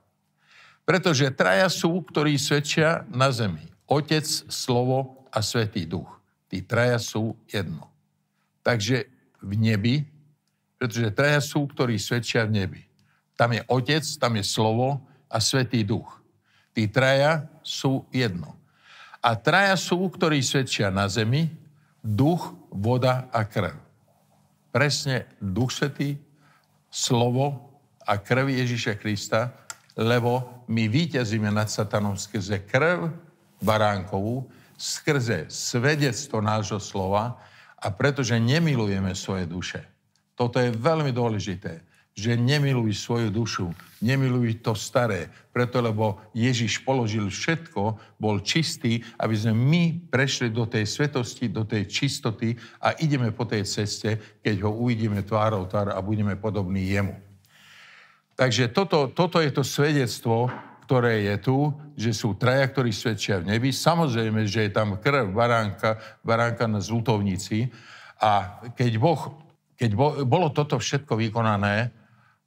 Pretože 0.90 1.30
traja 1.30 1.70
sú, 1.70 2.02
ktorí 2.02 2.34
svedčia 2.42 3.06
na 3.14 3.30
zemi. 3.30 3.62
Otec, 3.86 4.26
slovo 4.50 5.30
a 5.30 5.38
Svetý 5.46 5.86
Duch. 5.86 6.10
Tí 6.50 6.66
traja 6.66 6.98
sú 6.98 7.38
jedno. 7.46 7.94
Takže 8.66 9.06
v 9.38 9.54
nebi, 9.54 10.02
pretože 10.82 11.14
traja 11.14 11.46
sú, 11.46 11.70
ktorí 11.70 12.02
svedčia 12.02 12.42
v 12.50 12.66
nebi. 12.66 12.82
Tam 13.38 13.54
je 13.54 13.62
Otec, 13.70 14.02
tam 14.18 14.34
je 14.34 14.42
Slovo 14.42 14.98
a 15.30 15.38
Svetý 15.38 15.86
Duch. 15.86 16.10
Tí 16.74 16.90
traja 16.90 17.46
sú 17.62 18.10
jedno. 18.10 18.58
A 19.22 19.38
traja 19.38 19.78
sú, 19.78 20.02
ktorí 20.10 20.42
svedčia 20.42 20.90
na 20.90 21.06
zemi, 21.06 21.54
duch, 22.02 22.50
voda 22.74 23.30
a 23.30 23.46
krv. 23.46 23.78
Presne 24.74 25.30
duch 25.38 25.70
svetý, 25.70 26.18
slovo 26.90 27.78
a 28.02 28.18
krv 28.18 28.50
Ježíša 28.50 28.98
Krista, 28.98 29.54
lebo 29.94 30.59
my 30.70 30.86
víťazíme 30.86 31.50
nad 31.50 31.66
satanom 31.66 32.14
skrze 32.14 32.62
krv 32.70 33.10
baránkovú 33.58 34.46
skrze 34.80 35.50
svedectvo 35.50 36.40
nášho 36.40 36.80
slova 36.80 37.36
a 37.76 37.90
pretože 37.92 38.38
nemilujeme 38.38 39.12
svoje 39.18 39.50
duše. 39.50 39.84
Toto 40.38 40.62
je 40.62 40.72
veľmi 40.72 41.12
dôležité, 41.12 41.84
že 42.16 42.36
nemiluj 42.36 42.96
svoju 42.96 43.32
dušu, 43.32 43.68
nemiluj 44.04 44.60
to 44.64 44.76
staré, 44.76 45.32
preto 45.52 45.80
lebo 45.80 46.20
Ježiš 46.36 46.84
položil 46.84 47.28
všetko, 47.28 47.96
bol 48.20 48.44
čistý, 48.44 49.04
aby 49.20 49.36
sme 49.36 49.56
my 49.56 49.84
prešli 50.12 50.52
do 50.52 50.68
tej 50.68 50.88
svetosti, 50.88 51.52
do 51.52 51.64
tej 51.64 51.88
čistoty 51.88 52.56
a 52.84 52.96
ideme 53.00 53.32
po 53.32 53.48
tej 53.48 53.64
ceste, 53.68 54.40
keď 54.44 54.68
ho 54.68 54.72
uvidíme 54.80 55.24
tvárou 55.24 55.68
tvár 55.68 55.96
a 55.96 56.00
budeme 56.00 56.36
podobní 56.36 56.92
jemu. 56.92 57.29
Takže 58.40 58.72
toto, 58.72 59.12
toto 59.12 59.44
je 59.44 59.52
to 59.52 59.68
svedectvo, 59.68 60.48
ktoré 60.88 61.28
je 61.28 61.36
tu, 61.44 61.58
že 62.00 62.16
sú 62.16 62.40
traja, 62.40 62.72
ktorí 62.72 62.96
svedčia 62.96 63.44
v 63.44 63.52
nebi. 63.52 63.76
Samozrejme, 63.76 64.48
že 64.48 64.66
je 64.66 64.72
tam 64.72 64.96
krv 64.96 65.36
baránka, 65.36 66.00
baránka 66.24 66.64
na 66.64 66.80
zlutovnici. 66.80 67.68
A 68.16 68.64
keď, 68.80 68.96
boh, 68.96 69.44
keď 69.76 69.92
bolo 70.24 70.56
toto 70.56 70.80
všetko 70.80 71.20
vykonané, 71.20 71.92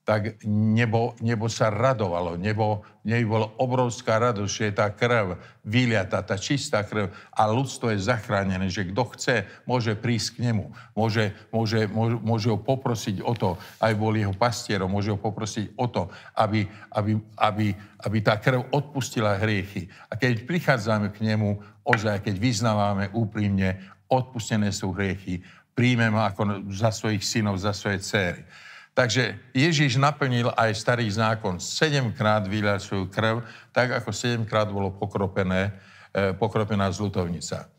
tak 0.02 0.42
nebo, 0.50 1.14
nebo 1.22 1.46
sa 1.46 1.70
radovalo. 1.70 2.34
Nebo, 2.34 2.82
nej 3.06 3.22
bolo 3.22 3.54
obrovská 3.62 4.18
radosť, 4.18 4.50
že 4.50 4.64
je 4.66 4.74
tá 4.74 4.90
krv 4.90 5.38
vyliata, 5.62 6.26
tá 6.26 6.34
čistá 6.34 6.82
krv 6.82 7.14
a 7.30 7.42
ľudstvo 7.46 7.94
je 7.94 8.02
zachránené, 8.02 8.66
že 8.66 8.90
kto 8.90 9.02
chce, 9.14 9.46
môže 9.62 9.94
prísť 9.94 10.38
k 10.38 10.50
nemu. 10.50 10.74
Môže, 10.98 11.30
môže, 11.54 11.86
môže, 11.86 12.16
môže 12.18 12.46
ho 12.50 12.58
poprosiť 12.58 13.22
o 13.22 13.30
to, 13.38 13.54
aj 13.78 13.94
bol 13.94 14.10
jeho 14.10 14.34
pastierom, 14.34 14.90
môže 14.90 15.14
ho 15.14 15.18
poprosiť 15.22 15.78
o 15.78 15.86
to, 15.86 16.10
aby, 16.34 16.66
aby, 16.98 17.12
aby, 17.38 17.66
aby 18.02 18.18
tá 18.18 18.42
krv 18.42 18.74
odpustila 18.74 19.38
hriechy. 19.38 19.86
A 20.10 20.18
keď 20.18 20.42
prichádzame 20.42 21.14
k 21.14 21.22
nemu, 21.30 21.62
ozaj, 21.86 22.26
keď 22.26 22.42
vyznávame 22.42 23.06
úprimne, 23.14 23.78
odpustené 24.10 24.74
sú 24.74 24.90
hriechy, 24.90 25.46
príjmeme 25.78 26.18
ako 26.18 26.66
za 26.74 26.90
svojich 26.90 27.22
synov, 27.22 27.62
za 27.62 27.70
svoje 27.70 28.02
céry. 28.02 28.42
Takže 28.92 29.40
Ježíš 29.56 29.96
naplnil 29.96 30.52
aj 30.52 30.76
starý 30.76 31.08
zákon. 31.08 31.56
Sedemkrát 31.56 32.44
vylial 32.44 32.76
svoju 32.76 33.08
krv, 33.08 33.40
tak 33.72 33.88
ako 33.88 34.12
sedemkrát 34.12 34.68
bolo 34.68 34.92
pokropené, 34.92 35.72
e, 36.12 36.36
pokropená 36.36 36.92
zlutovnica. 36.92 37.72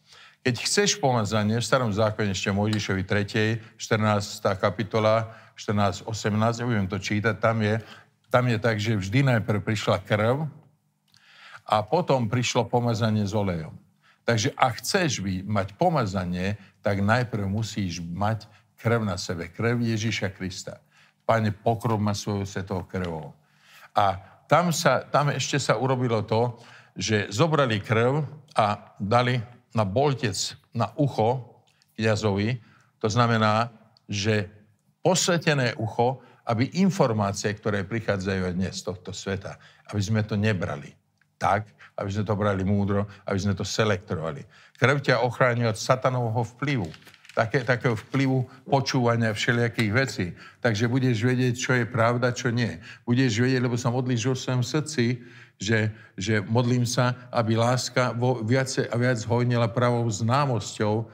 Keď 0.44 0.56
chceš 0.66 0.98
pomazanie, 0.98 1.62
v 1.62 1.64
starom 1.64 1.94
zákone 1.94 2.34
ešte 2.34 2.50
Mojžišovi 2.50 3.04
3., 3.06 3.78
14. 3.78 4.58
kapitola, 4.58 5.32
14, 5.56 6.04
18, 6.10 6.66
nebudem 6.66 6.90
to 6.90 6.98
čítať, 6.98 7.38
tam 7.38 7.62
je, 7.62 7.78
tam 8.34 8.50
je 8.50 8.58
tak, 8.58 8.82
že 8.82 8.98
vždy 8.98 9.38
najprv 9.38 9.62
prišla 9.62 10.02
krv 10.02 10.50
a 11.64 11.76
potom 11.86 12.26
prišlo 12.26 12.66
pomazanie 12.66 13.24
s 13.24 13.38
olejom. 13.38 13.78
Takže 14.26 14.52
ak 14.58 14.82
chceš 14.82 15.22
mať 15.46 15.78
pomazanie, 15.78 16.58
tak 16.82 17.06
najprv 17.06 17.46
musíš 17.46 18.02
mať 18.02 18.50
krv 18.82 19.06
na 19.06 19.16
sebe, 19.16 19.48
krv 19.48 19.80
Ježíša 19.80 20.34
Krista. 20.34 20.82
Pane, 21.24 21.56
pokrop 21.56 22.00
ma 22.00 22.12
svojou 22.12 22.44
svetou 22.44 22.84
krvou. 22.84 23.32
A 23.96 24.20
tam, 24.48 24.76
sa, 24.76 25.08
tam 25.08 25.32
ešte 25.32 25.58
sa 25.58 25.80
urobilo 25.80 26.22
to, 26.28 26.60
že 26.94 27.32
zobrali 27.34 27.82
krv 27.82 28.22
a 28.54 28.96
dali 29.00 29.42
na 29.74 29.88
boltec 29.88 30.36
na 30.76 30.94
ucho 31.00 31.62
kniazovi. 31.98 32.60
To 33.02 33.08
znamená, 33.10 33.72
že 34.06 34.50
posvetené 35.02 35.74
ucho, 35.80 36.22
aby 36.44 36.76
informácie, 36.84 37.56
ktoré 37.56 37.88
prichádzajú 37.88 38.52
dnes 38.54 38.84
z 38.84 38.86
tohto 38.92 39.16
sveta, 39.16 39.56
aby 39.90 40.02
sme 40.04 40.22
to 40.28 40.36
nebrali 40.36 40.92
tak, 41.40 41.72
aby 42.00 42.10
sme 42.12 42.24
to 42.28 42.36
brali 42.36 42.64
múdro, 42.68 43.08
aby 43.28 43.40
sme 43.40 43.56
to 43.56 43.64
selektorovali. 43.64 44.44
Krv 44.76 45.00
ťa 45.04 45.24
ochráni 45.24 45.68
od 45.68 45.76
satanovho 45.80 46.44
vplyvu 46.56 46.88
také, 47.34 47.66
takého 47.66 47.98
vplyvu 47.98 48.46
počúvania 48.70 49.34
všelijakých 49.34 49.92
vecí. 49.92 50.26
Takže 50.62 50.86
budeš 50.86 51.18
vedieť, 51.26 51.54
čo 51.58 51.72
je 51.74 51.86
pravda, 51.90 52.30
čo 52.30 52.54
nie. 52.54 52.78
Budeš 53.04 53.42
vedieť, 53.42 53.62
lebo 53.66 53.76
sa 53.76 53.90
modlíš 53.90 54.22
vo 54.30 54.38
svojom 54.38 54.62
srdci, 54.62 55.26
že, 55.58 55.90
že 56.14 56.46
modlím 56.46 56.86
sa, 56.86 57.18
aby 57.34 57.58
láska 57.58 58.14
vo, 58.14 58.46
viacej 58.46 58.90
a 58.90 58.96
viac 58.96 59.20
hojnila 59.26 59.68
pravou 59.74 60.06
známosťou, 60.06 61.10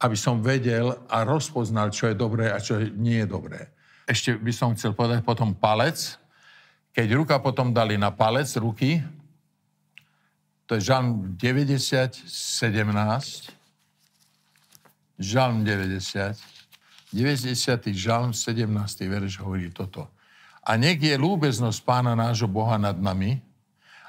aby 0.00 0.16
som 0.16 0.40
vedel 0.40 0.96
a 1.12 1.28
rozpoznal, 1.28 1.92
čo 1.92 2.08
je 2.08 2.16
dobré 2.16 2.48
a 2.48 2.56
čo 2.56 2.80
nie 2.96 3.20
je 3.20 3.28
dobré. 3.28 3.68
Ešte 4.08 4.40
by 4.40 4.52
som 4.56 4.72
chcel 4.72 4.96
povedať 4.96 5.20
potom 5.20 5.52
palec. 5.52 6.16
Keď 6.96 7.08
ruka 7.14 7.36
potom 7.38 7.70
dali 7.70 8.00
na 8.00 8.08
palec 8.10 8.48
ruky, 8.56 9.04
to 10.64 10.78
je 10.78 10.88
Žalm 10.88 11.36
90, 11.36 11.76
17, 12.24 13.59
Žalm 15.20 15.68
90, 15.68 16.32
90. 17.12 17.92
žalm 17.92 18.32
17. 18.32 18.64
verš 19.04 19.36
hovorí 19.44 19.68
toto. 19.68 20.08
A 20.64 20.80
nech 20.80 20.96
je 20.96 21.12
lúbeznosť 21.12 21.84
pána 21.84 22.16
nášho 22.16 22.48
Boha 22.48 22.80
nad 22.80 22.96
nami 22.96 23.36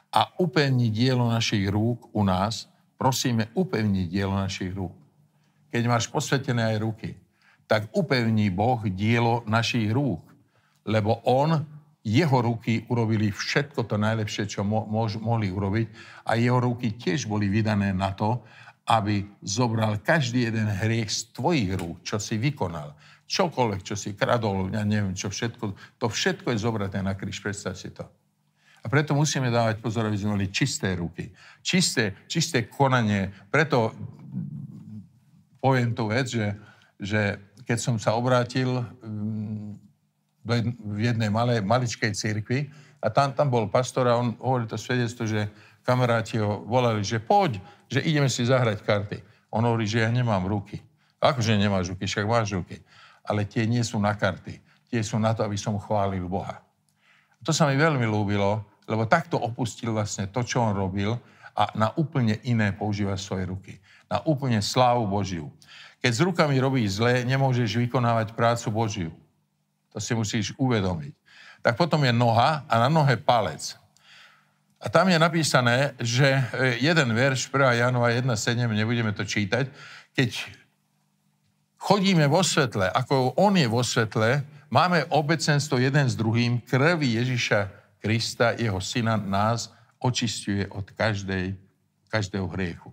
a 0.07 0.31
upevní 0.39 0.87
dielo 0.87 1.27
našich 1.27 1.67
rúk 1.67 2.07
u 2.15 2.23
nás. 2.23 2.71
Prosíme, 2.95 3.51
upevní 3.59 4.07
dielo 4.07 4.39
našich 4.39 4.71
rúk. 4.71 4.95
Keď 5.67 5.83
máš 5.83 6.07
posvetené 6.07 6.63
aj 6.63 6.77
ruky, 6.79 7.19
tak 7.67 7.91
upevní 7.91 8.47
Boh 8.47 8.79
dielo 8.87 9.43
našich 9.43 9.91
rúk. 9.91 10.23
Lebo 10.87 11.19
On, 11.27 11.59
jeho 12.07 12.37
ruky 12.39 12.87
urobili 12.87 13.35
všetko 13.35 13.83
to 13.83 13.99
najlepšie, 13.99 14.47
čo 14.47 14.63
mo- 14.63 14.87
mohli 15.19 15.51
urobiť 15.51 15.87
a 16.23 16.39
jeho 16.39 16.63
ruky 16.63 16.95
tiež 16.95 17.27
boli 17.27 17.51
vydané 17.51 17.91
na 17.91 18.15
to, 18.15 18.47
aby 18.91 19.23
zobral 19.39 20.03
každý 20.03 20.51
jeden 20.51 20.67
hriech 20.67 21.07
z 21.07 21.31
tvojich 21.31 21.79
rúk, 21.79 22.03
čo 22.03 22.19
si 22.19 22.35
vykonal. 22.35 22.91
Čokoľvek, 23.23 23.81
čo 23.87 23.95
si 23.95 24.11
kradol, 24.11 24.67
ja 24.75 24.83
neviem, 24.83 25.15
čo 25.15 25.31
všetko, 25.31 25.95
to 25.95 26.11
všetko 26.11 26.51
je 26.51 26.59
zobraté 26.59 26.99
na 26.99 27.15
kríž, 27.15 27.39
predstav 27.39 27.79
si 27.79 27.87
to. 27.95 28.03
A 28.83 28.91
preto 28.91 29.15
musíme 29.15 29.47
dávať 29.47 29.79
pozor, 29.79 30.11
aby 30.11 30.19
sme 30.19 30.35
mali 30.35 30.51
čisté 30.51 30.99
ruky, 30.99 31.31
čisté, 31.63 32.27
čisté 32.27 32.67
konanie. 32.67 33.31
Preto 33.47 33.95
poviem 35.63 35.95
tú 35.95 36.11
vec, 36.11 36.27
že, 36.27 36.51
že 36.99 37.39
keď 37.63 37.77
som 37.79 37.95
sa 37.95 38.17
obrátil 38.19 38.83
mm, 38.99 39.79
v 40.83 40.97
jednej 40.99 41.31
malej, 41.31 41.63
maličkej 41.63 42.11
cirkvi 42.11 42.67
a 42.99 43.07
tam, 43.07 43.31
tam 43.31 43.47
bol 43.47 43.71
pastor 43.71 44.09
a 44.09 44.17
on 44.17 44.35
hovoril 44.41 44.67
to 44.67 44.75
svedectvo, 44.75 45.23
že 45.29 45.47
kamaráti 45.85 46.41
ho 46.41 46.65
volali, 46.65 47.05
že 47.05 47.21
poď, 47.21 47.61
že 47.91 47.99
ideme 48.07 48.31
si 48.31 48.47
zahrať 48.47 48.87
karty. 48.87 49.17
On 49.51 49.59
hovorí, 49.67 49.83
že 49.83 49.99
ja 49.99 50.07
nemám 50.07 50.47
ruky. 50.47 50.79
Akože 51.19 51.59
nemáš 51.59 51.91
ruky, 51.91 52.07
však 52.07 52.23
máš 52.23 52.55
ruky. 52.55 52.79
Ale 53.27 53.43
tie 53.43 53.67
nie 53.67 53.83
sú 53.83 53.99
na 53.99 54.15
karty. 54.15 54.63
Tie 54.87 55.03
sú 55.03 55.19
na 55.19 55.35
to, 55.35 55.43
aby 55.43 55.59
som 55.59 55.75
chválil 55.75 56.23
Boha. 56.23 56.63
A 57.35 57.41
to 57.43 57.51
sa 57.51 57.67
mi 57.67 57.75
veľmi 57.75 58.07
ľúbilo, 58.07 58.63
lebo 58.87 59.03
takto 59.05 59.35
opustil 59.35 59.91
vlastne 59.91 60.31
to, 60.31 60.39
čo 60.41 60.63
on 60.63 60.73
robil 60.73 61.19
a 61.51 61.67
na 61.75 61.91
úplne 61.99 62.39
iné 62.47 62.71
používa 62.71 63.19
svoje 63.19 63.43
ruky. 63.51 63.73
Na 64.07 64.23
úplne 64.23 64.63
slávu 64.63 65.03
Božiu. 65.03 65.51
Keď 65.99 66.11
s 66.15 66.23
rukami 66.23 66.55
robíš 66.57 66.97
zle, 66.97 67.27
nemôžeš 67.27 67.75
vykonávať 67.75 68.33
prácu 68.33 68.67
Božiu. 68.71 69.11
To 69.91 69.99
si 69.99 70.15
musíš 70.15 70.55
uvedomiť. 70.55 71.13
Tak 71.61 71.77
potom 71.77 72.01
je 72.01 72.15
noha 72.15 72.63
a 72.65 72.73
na 72.81 72.89
nohe 72.89 73.19
palec. 73.19 73.77
A 74.81 74.89
tam 74.89 75.13
je 75.13 75.21
napísané, 75.21 75.93
že 76.01 76.25
e, 76.25 76.41
jeden 76.81 77.13
verš, 77.13 77.53
1. 77.53 77.85
Janova 77.85 78.09
1.7, 78.09 78.65
nebudeme 78.65 79.13
to 79.13 79.21
čítať, 79.21 79.69
keď 80.17 80.31
chodíme 81.77 82.25
vo 82.25 82.41
svetle, 82.41 82.89
ako 82.89 83.37
on 83.37 83.61
je 83.61 83.69
vo 83.69 83.85
svetle, 83.85 84.41
máme 84.73 85.05
obecenstvo 85.13 85.77
jeden 85.77 86.09
s 86.09 86.17
druhým, 86.17 86.65
krvi 86.65 87.21
Ježiša 87.21 87.69
Krista, 88.01 88.57
jeho 88.57 88.81
syna, 88.81 89.21
nás 89.21 89.69
očistuje 90.01 90.65
od 90.73 90.89
každej, 90.97 91.53
každého 92.09 92.49
hriechu. 92.57 92.89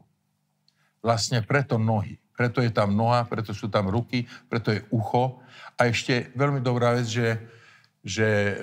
Vlastne 1.00 1.40
preto 1.40 1.80
nohy. 1.80 2.20
Preto 2.36 2.60
je 2.60 2.68
tam 2.70 2.92
noha, 2.92 3.24
preto 3.24 3.56
sú 3.56 3.66
tam 3.72 3.88
ruky, 3.88 4.28
preto 4.46 4.70
je 4.70 4.84
ucho. 4.92 5.40
A 5.80 5.88
ešte 5.88 6.28
veľmi 6.36 6.60
dobrá 6.60 6.94
vec, 6.94 7.08
že, 7.08 7.40
že 8.04 8.28
e, 8.28 8.54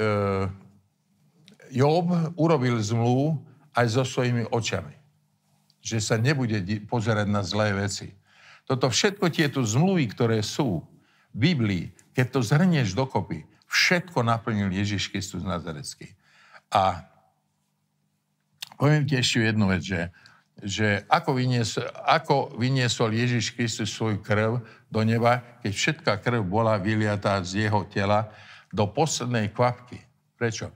Job 1.72 2.10
urobil 2.36 2.78
zmluvu 2.82 3.40
aj 3.76 3.86
so 3.92 4.04
svojimi 4.04 4.48
očami. 4.50 4.96
Že 5.86 5.98
sa 6.02 6.16
nebude 6.18 6.58
pozerať 6.90 7.28
na 7.30 7.46
zlé 7.46 7.76
veci. 7.76 8.10
Toto 8.66 8.90
všetko 8.90 9.30
tieto 9.30 9.62
zmluvy, 9.62 10.10
ktoré 10.10 10.42
sú 10.42 10.82
v 11.36 11.38
Biblii, 11.38 11.86
keď 12.16 12.26
to 12.32 12.40
zhrnieš 12.42 12.98
dokopy, 12.98 13.46
všetko 13.70 14.26
naplnil 14.26 14.72
Ježiš 14.72 15.12
Kristus 15.12 15.44
Nazarecký. 15.46 16.16
A 16.72 17.06
poviem 18.80 19.06
ti 19.06 19.20
ešte 19.20 19.44
jednu 19.44 19.70
vec, 19.70 19.84
že, 19.86 20.02
že 20.64 20.88
ako, 21.12 21.38
vyniesol, 21.38 21.86
ako 22.08 22.56
vyniesol 22.58 23.14
Ježiš 23.14 23.54
Kristus 23.54 23.94
svoju 23.94 24.24
krv 24.24 24.64
do 24.90 25.02
neba, 25.04 25.44
keď 25.62 25.72
všetká 25.76 26.14
krv 26.24 26.42
bola 26.42 26.80
vyliatá 26.80 27.38
z 27.44 27.68
jeho 27.68 27.84
tela 27.86 28.32
do 28.72 28.88
poslednej 28.90 29.52
kvapky. 29.52 30.02
Prečo? 30.40 30.72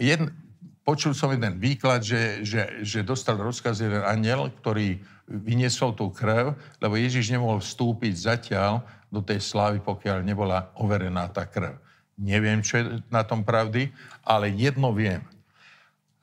Jedn, 0.00 0.32
počul 0.80 1.12
som 1.12 1.28
jeden 1.28 1.60
výklad, 1.60 2.00
že, 2.00 2.40
že, 2.40 2.80
že 2.80 3.04
dostal 3.04 3.36
rozkaz 3.36 3.84
jeden 3.84 4.00
aniel, 4.00 4.48
ktorý 4.48 4.96
vyniesol 5.28 5.92
tú 5.92 6.08
krv, 6.08 6.56
lebo 6.80 6.96
Ježiš 6.96 7.28
nemohol 7.28 7.60
vstúpiť 7.60 8.14
zatiaľ 8.16 8.80
do 9.12 9.20
tej 9.20 9.44
slávy, 9.44 9.84
pokiaľ 9.84 10.24
nebola 10.24 10.72
overená 10.80 11.28
tá 11.28 11.44
krv. 11.44 11.76
Neviem, 12.16 12.64
čo 12.64 12.80
je 12.80 12.84
na 13.12 13.20
tom 13.28 13.44
pravdy, 13.44 13.92
ale 14.24 14.48
jedno 14.56 14.96
viem. 14.96 15.20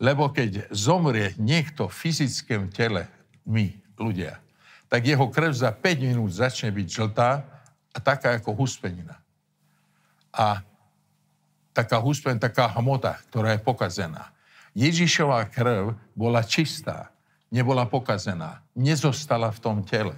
Lebo 0.01 0.33
keď 0.33 0.73
zomrie 0.73 1.37
niekto 1.37 1.85
v 1.85 1.97
fyzickom 2.09 2.73
tele, 2.73 3.05
my, 3.45 3.77
ľudia, 3.97 4.41
tak 4.89 5.05
jeho 5.05 5.29
krv 5.29 5.53
za 5.53 5.69
5 5.69 6.01
minút 6.01 6.33
začne 6.33 6.73
byť 6.73 6.87
žltá 6.89 7.45
a 7.93 7.97
taká 8.01 8.41
ako 8.41 8.57
huspenina. 8.57 9.21
A 10.33 10.65
taká 11.77 12.01
huspen, 12.01 12.41
taká 12.41 12.65
hmota, 12.73 13.21
ktorá 13.29 13.53
je 13.53 13.61
pokazená. 13.61 14.33
Ježišová 14.73 15.45
krv 15.53 15.93
bola 16.17 16.41
čistá, 16.41 17.13
nebola 17.53 17.85
pokazená, 17.85 18.65
nezostala 18.73 19.53
v 19.53 19.61
tom 19.61 19.77
tele. 19.85 20.17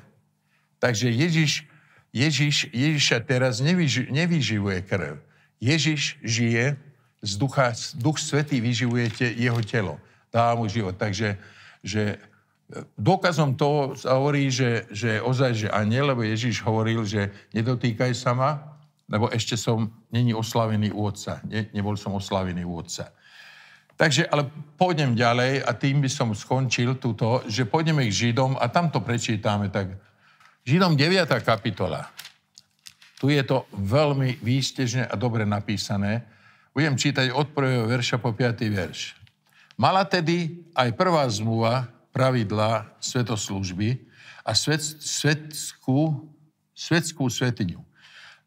Takže 0.80 1.12
Ježiš, 1.12 1.68
Ježiš, 2.16 2.72
Ježiša 2.72 3.28
teraz 3.28 3.60
nevyži, 3.60 4.08
nevyživuje 4.08 4.80
krv. 4.88 5.20
Ježiš 5.60 6.16
žije 6.24 6.80
z 7.20 7.32
ducha, 7.36 7.76
duch 8.00 8.16
svetý 8.16 8.64
vyživuje 8.64 9.12
te, 9.12 9.28
jeho 9.36 9.60
telo. 9.60 10.00
Dá 10.32 10.56
mu 10.56 10.72
život. 10.72 10.96
Takže 10.96 11.36
že 11.84 12.16
Dôkazom 13.02 13.58
toho 13.58 13.98
hovorí, 14.06 14.54
že, 14.54 14.86
že 14.94 15.18
ozaj, 15.18 15.52
že 15.58 15.68
nie, 15.90 16.06
lebo 16.06 16.22
Ježiš 16.22 16.62
hovoril, 16.62 17.02
že 17.02 17.34
nedotýkaj 17.50 18.14
sa 18.14 18.38
ma, 18.38 18.78
lebo 19.10 19.28
ešte 19.34 19.58
som 19.58 19.90
není 20.14 20.32
oslavený 20.32 20.94
u 20.94 21.10
Otca. 21.10 21.42
Ne, 21.50 21.68
nebol 21.74 21.98
som 21.98 22.14
oslavený 22.14 22.62
u 22.64 22.78
Otca. 22.78 23.10
Takže, 24.00 24.32
ale 24.32 24.48
pôjdem 24.80 25.12
ďalej 25.12 25.66
a 25.66 25.76
tým 25.76 26.00
by 26.00 26.08
som 26.08 26.32
skončil 26.32 26.96
túto, 27.02 27.44
že 27.52 27.68
pôjdeme 27.68 28.08
k 28.08 28.16
Židom 28.16 28.56
a 28.56 28.72
tam 28.72 28.88
to 28.88 29.04
prečítame. 29.04 29.68
Tak 29.68 29.92
Židom 30.64 30.96
9. 30.96 31.28
kapitola. 31.44 32.08
Tu 33.20 33.36
je 33.36 33.44
to 33.44 33.68
veľmi 33.76 34.40
výstežne 34.40 35.04
a 35.04 35.20
dobre 35.20 35.44
napísané. 35.44 36.24
Budem 36.72 36.96
čítať 36.96 37.36
od 37.36 37.52
prvého 37.52 37.84
verša 37.92 38.24
po 38.24 38.32
5. 38.32 38.64
verš. 38.72 39.20
Mala 39.76 40.08
tedy 40.08 40.64
aj 40.72 40.96
prvá 40.96 41.28
zmluva 41.28 41.92
pravidla 42.16 42.88
svetoslúžby 43.04 44.00
a 44.48 44.56
svet, 44.56 44.80
svetskú, 45.04 46.32
svetskú 46.72 47.28
svetiňu. 47.28 47.89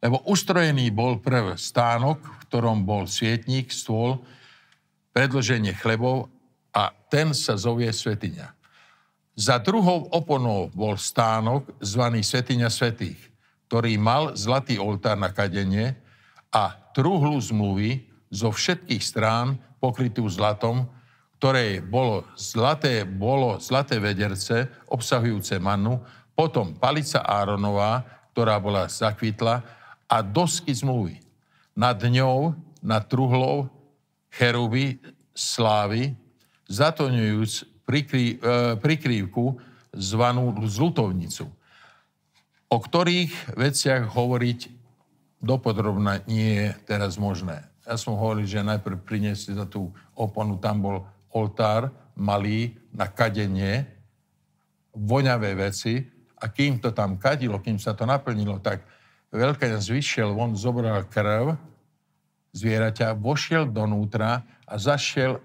Lebo 0.02 0.18
ustrojený 0.26 0.90
bol 0.90 1.22
prv 1.22 1.54
stánok, 1.54 2.18
v 2.18 2.42
ktorom 2.50 2.82
bol 2.82 3.06
svietník, 3.06 3.70
stôl, 3.70 4.18
predloženie 5.14 5.78
chlebov 5.78 6.26
a 6.74 6.90
ten 7.06 7.30
sa 7.30 7.54
zovie 7.54 7.88
svetiňa. 7.94 8.50
Za 9.32 9.62
druhou 9.62 10.10
oponou 10.12 10.68
bol 10.76 11.00
stánok 11.00 11.64
zvaný 11.80 12.20
Svetiňa 12.20 12.68
Svetých, 12.68 13.16
ktorý 13.70 13.96
mal 13.96 14.36
zlatý 14.36 14.76
oltár 14.76 15.16
na 15.16 15.32
kadenie 15.32 15.96
a 16.52 16.76
truhlu 16.92 17.40
zmluvy 17.40 18.04
zo 18.28 18.52
všetkých 18.52 19.00
strán 19.00 19.56
pokrytú 19.80 20.28
zlatom, 20.28 20.84
ktoré 21.40 21.80
bolo 21.80 22.28
zlaté, 22.36 23.08
bolo 23.08 23.56
zlaté 23.56 23.96
vederce 23.96 24.68
obsahujúce 24.92 25.56
mannu, 25.56 26.04
potom 26.36 26.76
palica 26.76 27.24
Áronová, 27.24 28.04
ktorá 28.36 28.60
bola 28.60 28.84
zakvitla 28.84 29.64
a 30.12 30.20
dosky 30.20 30.76
zmluvy. 30.76 31.16
Nad 31.72 32.04
ňou, 32.04 32.52
nad 32.84 33.08
truhlou, 33.08 33.72
cheruby, 34.28 35.00
slávy, 35.32 36.12
zatoňujúc 36.68 37.64
prikry, 37.88 38.36
e, 38.36 38.76
prikrývku 38.76 39.56
zvanú 39.96 40.52
zlutovnicu, 40.68 41.48
o 42.68 42.76
ktorých 42.76 43.56
veciach 43.56 44.12
hovoriť 44.12 44.60
dopodrobne 45.40 46.20
nie 46.28 46.60
je 46.60 46.68
teraz 46.84 47.16
možné. 47.16 47.64
Ja 47.88 47.96
som 47.96 48.14
hovoril, 48.14 48.44
že 48.44 48.60
najprv 48.60 49.00
priniesli 49.02 49.56
za 49.56 49.64
tú 49.64 49.90
oponu, 50.12 50.60
tam 50.60 50.84
bol 50.84 50.96
oltár 51.32 51.88
malý 52.12 52.76
na 52.92 53.08
kadenie, 53.08 53.88
voňavé 54.92 55.56
veci 55.56 56.04
a 56.36 56.52
kým 56.52 56.76
to 56.78 56.92
tam 56.92 57.16
kadilo, 57.16 57.58
kým 57.64 57.80
sa 57.80 57.96
to 57.96 58.04
naplnilo, 58.04 58.60
tak 58.60 58.84
veľkňaz 59.32 59.88
vyšiel 59.88 60.36
von, 60.36 60.54
zobral 60.54 61.08
krv 61.08 61.56
zvieraťa, 62.52 63.16
vošiel 63.16 63.72
donútra 63.72 64.44
a 64.68 64.74
zašiel 64.76 65.40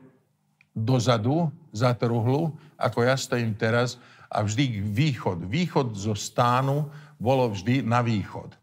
dozadu, 0.76 1.50
za 1.73 1.93
truhlu, 1.93 2.54
ako 2.77 3.06
ja 3.06 3.13
stojím 3.13 3.54
teraz, 3.54 4.02
a 4.27 4.44
vždy 4.44 4.81
východ. 4.81 5.46
Východ 5.46 5.96
zo 5.96 6.17
stánu 6.17 6.90
bolo 7.21 7.54
vždy 7.54 7.85
na 7.85 8.04
východ. 8.04 8.54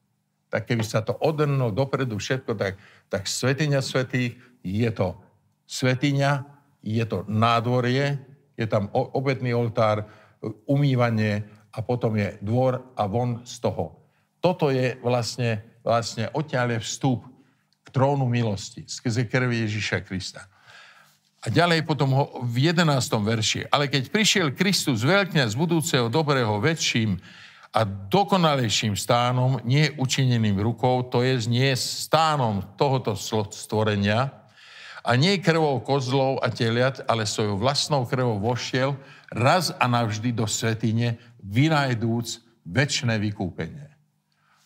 Tak 0.53 0.67
keby 0.67 0.85
sa 0.85 1.01
to 1.01 1.17
odrnulo 1.19 1.71
dopredu 1.71 2.21
všetko, 2.21 2.53
tak, 2.55 2.79
tak 3.07 3.25
svetiňa 3.25 3.81
svetých 3.81 4.37
je 4.61 4.91
to 4.93 5.17
svetiňa, 5.65 6.45
je 6.85 7.05
to 7.09 7.25
nádvorie, 7.31 8.21
je 8.55 8.67
tam 8.69 8.93
obetný 8.93 9.57
oltár, 9.57 10.05
umývanie 10.69 11.49
a 11.73 11.81
potom 11.81 12.13
je 12.21 12.37
dvor 12.45 12.85
a 12.93 13.09
von 13.09 13.41
z 13.49 13.57
toho 13.65 14.04
toto 14.45 14.69
je 14.69 15.01
vlastne, 15.01 15.65
vlastne 15.81 16.29
odtiaľ 16.37 16.77
je 16.77 16.85
vstup 16.85 17.25
k 17.81 17.89
trónu 17.89 18.29
milosti 18.29 18.85
skrze 18.85 19.25
krvi 19.25 19.65
Ježíša 19.65 20.05
Krista. 20.05 20.45
A 21.41 21.49
ďalej 21.49 21.89
potom 21.89 22.13
ho 22.13 22.25
v 22.45 22.69
11. 22.69 22.85
verši. 23.25 23.61
Ale 23.73 23.89
keď 23.89 24.13
prišiel 24.13 24.53
Kristus 24.53 25.01
veľkňa 25.01 25.49
z 25.49 25.57
budúceho 25.57 26.13
dobrého 26.13 26.61
väčším 26.61 27.17
a 27.73 27.89
dokonalejším 27.89 28.93
stánom, 28.97 29.65
nie 29.65 29.89
učineným 29.97 30.61
rukou, 30.61 31.09
to 31.09 31.25
je 31.25 31.49
nie 31.49 31.73
stánom 31.77 32.61
tohoto 32.77 33.17
stvorenia, 33.17 34.45
a 35.05 35.21
nie 35.21 35.37
krvou 35.37 35.85
kozlov 35.85 36.41
a 36.41 36.49
teliat, 36.49 37.05
ale 37.05 37.29
svojou 37.29 37.61
vlastnou 37.61 38.09
krvou 38.09 38.41
vošiel 38.41 38.97
raz 39.29 39.69
a 39.77 39.85
navždy 39.85 40.33
do 40.33 40.49
svetine, 40.49 41.21
vynajdúc 41.45 42.41
väčšné 42.65 43.21
vykúpenie. 43.21 43.94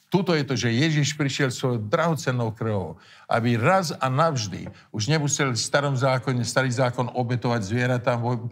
Tuto 0.09 0.33
je 0.33 0.41
to, 0.41 0.57
že 0.57 0.73
Ježiš 0.73 1.13
prišiel 1.21 1.53
svojou 1.53 1.85
drahocennou 1.85 2.49
krvou, 2.57 2.97
aby 3.29 3.61
raz 3.61 3.93
a 3.93 4.09
navždy 4.09 4.73
už 4.89 5.05
nemuseli 5.13 5.53
v 5.53 5.61
starom 5.61 5.93
zákone, 5.93 6.49
starý 6.49 6.73
zákon 6.73 7.13
obetovať 7.13 7.61
zvieratá. 7.61 8.17
E, 8.17 8.49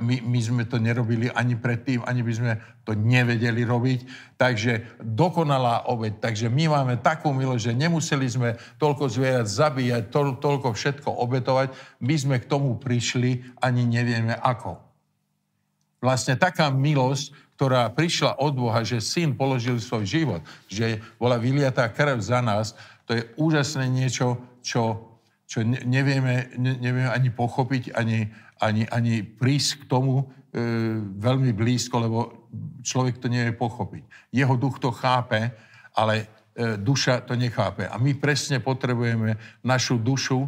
my, 0.00 0.16
my 0.24 0.40
sme 0.40 0.64
to 0.64 0.80
nerobili 0.80 1.28
ani 1.28 1.60
predtým, 1.60 2.00
ani 2.08 2.24
by 2.24 2.32
sme 2.32 2.52
to 2.88 2.96
nevedeli 2.96 3.68
robiť. 3.68 4.00
Takže 4.40 5.04
dokonalá 5.04 5.92
obeť. 5.92 6.24
Takže 6.24 6.48
my 6.48 6.72
máme 6.72 6.96
takú 7.04 7.36
milosť, 7.36 7.68
že 7.68 7.76
nemuseli 7.76 8.24
sme 8.24 8.50
toľko 8.80 9.12
zvierat 9.12 9.44
zabíjať, 9.44 10.08
to, 10.08 10.40
toľko 10.40 10.72
všetko 10.72 11.12
obetovať. 11.20 11.76
My 12.00 12.16
sme 12.16 12.40
k 12.40 12.48
tomu 12.48 12.80
prišli, 12.80 13.44
ani 13.60 13.84
nevieme 13.84 14.32
ako. 14.40 14.87
Vlastne 15.98 16.38
taká 16.38 16.70
milosť, 16.70 17.34
ktorá 17.58 17.90
prišla 17.90 18.38
od 18.38 18.54
Boha, 18.54 18.86
že 18.86 19.02
syn 19.02 19.34
položil 19.34 19.82
svoj 19.82 20.06
život, 20.06 20.42
že 20.70 21.02
bola 21.18 21.42
vyliatá 21.42 21.90
krv 21.90 22.22
za 22.22 22.38
nás, 22.38 22.78
to 23.02 23.18
je 23.18 23.26
úžasné 23.34 23.90
niečo, 23.90 24.38
čo, 24.62 25.16
čo 25.42 25.66
nevieme, 25.66 26.54
nevieme 26.54 27.10
ani 27.10 27.34
pochopiť, 27.34 27.98
ani, 27.98 28.30
ani, 28.62 28.86
ani 28.86 29.26
prísť 29.26 29.82
k 29.82 29.88
tomu 29.90 30.22
e, 30.22 30.24
veľmi 31.02 31.50
blízko, 31.50 31.94
lebo 31.98 32.18
človek 32.86 33.18
to 33.18 33.26
nevie 33.26 33.50
pochopiť. 33.56 34.30
Jeho 34.30 34.54
duch 34.54 34.78
to 34.78 34.94
chápe, 34.94 35.50
ale 35.98 36.14
e, 36.54 36.78
duša 36.78 37.26
to 37.26 37.34
nechápe. 37.34 37.90
A 37.90 37.98
my 37.98 38.14
presne 38.14 38.62
potrebujeme 38.62 39.34
našu 39.66 39.98
dušu 39.98 40.46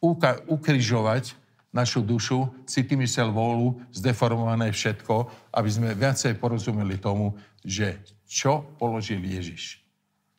uka- 0.00 0.40
ukrižovať, 0.48 1.36
našu 1.76 2.00
dušu, 2.00 2.64
city, 2.64 2.96
mysel, 2.96 3.28
vôľu, 3.28 3.76
zdeformované 3.92 4.72
všetko, 4.72 5.28
aby 5.52 5.68
sme 5.68 5.92
viacej 5.92 6.40
porozumeli 6.40 6.96
tomu, 6.96 7.36
že 7.60 8.00
čo 8.24 8.64
položil 8.80 9.20
Ježiš. 9.20 9.84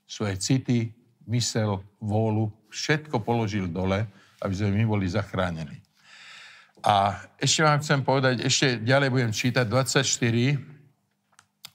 Svoje 0.10 0.42
city, 0.42 0.90
mysel, 1.30 1.86
vôľu, 2.02 2.50
všetko 2.74 3.22
položil 3.22 3.70
dole, 3.70 4.10
aby 4.42 4.54
sme 4.58 4.74
my 4.74 4.98
boli 4.98 5.06
zachránení. 5.06 5.78
A 6.82 7.14
ešte 7.38 7.62
vám 7.62 7.82
chcem 7.86 8.02
povedať, 8.02 8.42
ešte 8.42 8.82
ďalej 8.82 9.10
budem 9.14 9.32
čítať 9.34 9.66
24, 9.70 10.78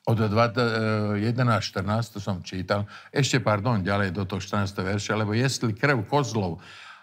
od 0.03 0.19
11.14, 0.19 1.23
eh, 1.23 2.11
to 2.11 2.19
som 2.19 2.43
čítal, 2.43 2.91
ešte, 3.15 3.39
pardon, 3.39 3.79
ďalej 3.79 4.11
do 4.11 4.27
toho 4.27 4.43
14. 4.43 4.83
verša, 4.83 5.15
lebo 5.15 5.31
jestli 5.31 5.79
krv 5.79 6.03
kozlov 6.11 6.59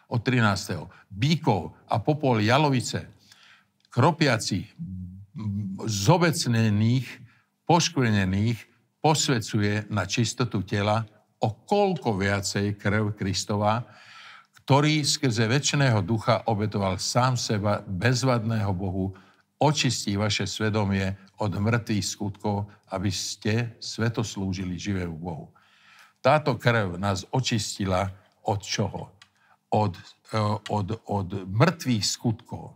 od 0.10 0.20
13. 0.26 0.90
Bíkov 1.10 1.78
a 1.86 2.02
popol 2.02 2.42
jalovice, 2.42 3.06
kropiaci, 3.94 4.66
zobecnených, 5.86 7.08
poškvrnených, 7.70 8.60
posvecuje 9.00 9.88
na 9.88 10.04
čistotu 10.04 10.66
tela 10.66 11.08
o 11.40 11.56
koľko 11.64 12.20
viacej 12.20 12.76
krv 12.76 13.16
Kristova, 13.16 13.86
ktorý 14.60 15.02
skrze 15.02 15.48
väčšného 15.48 16.04
ducha 16.04 16.46
obetoval 16.46 17.00
sám 17.00 17.40
seba 17.40 17.82
bezvadného 17.82 18.70
Bohu, 18.76 19.16
očistí 19.58 20.14
vaše 20.20 20.46
svedomie 20.46 21.16
od 21.40 21.56
mŕtvych 21.56 22.06
skutkov, 22.06 22.68
aby 22.92 23.10
ste 23.10 23.80
sveto 23.80 24.22
slúžili 24.22 24.76
živému 24.76 25.16
Bohu. 25.16 25.50
Táto 26.20 26.60
krv 26.60 27.00
nás 27.00 27.24
očistila 27.32 28.12
od 28.44 28.60
čoho? 28.60 29.19
Od, 29.70 29.94
eh, 30.34 30.58
od, 30.70 30.88
od 31.06 31.30
mŕtvych 31.46 32.06
skutkov. 32.06 32.76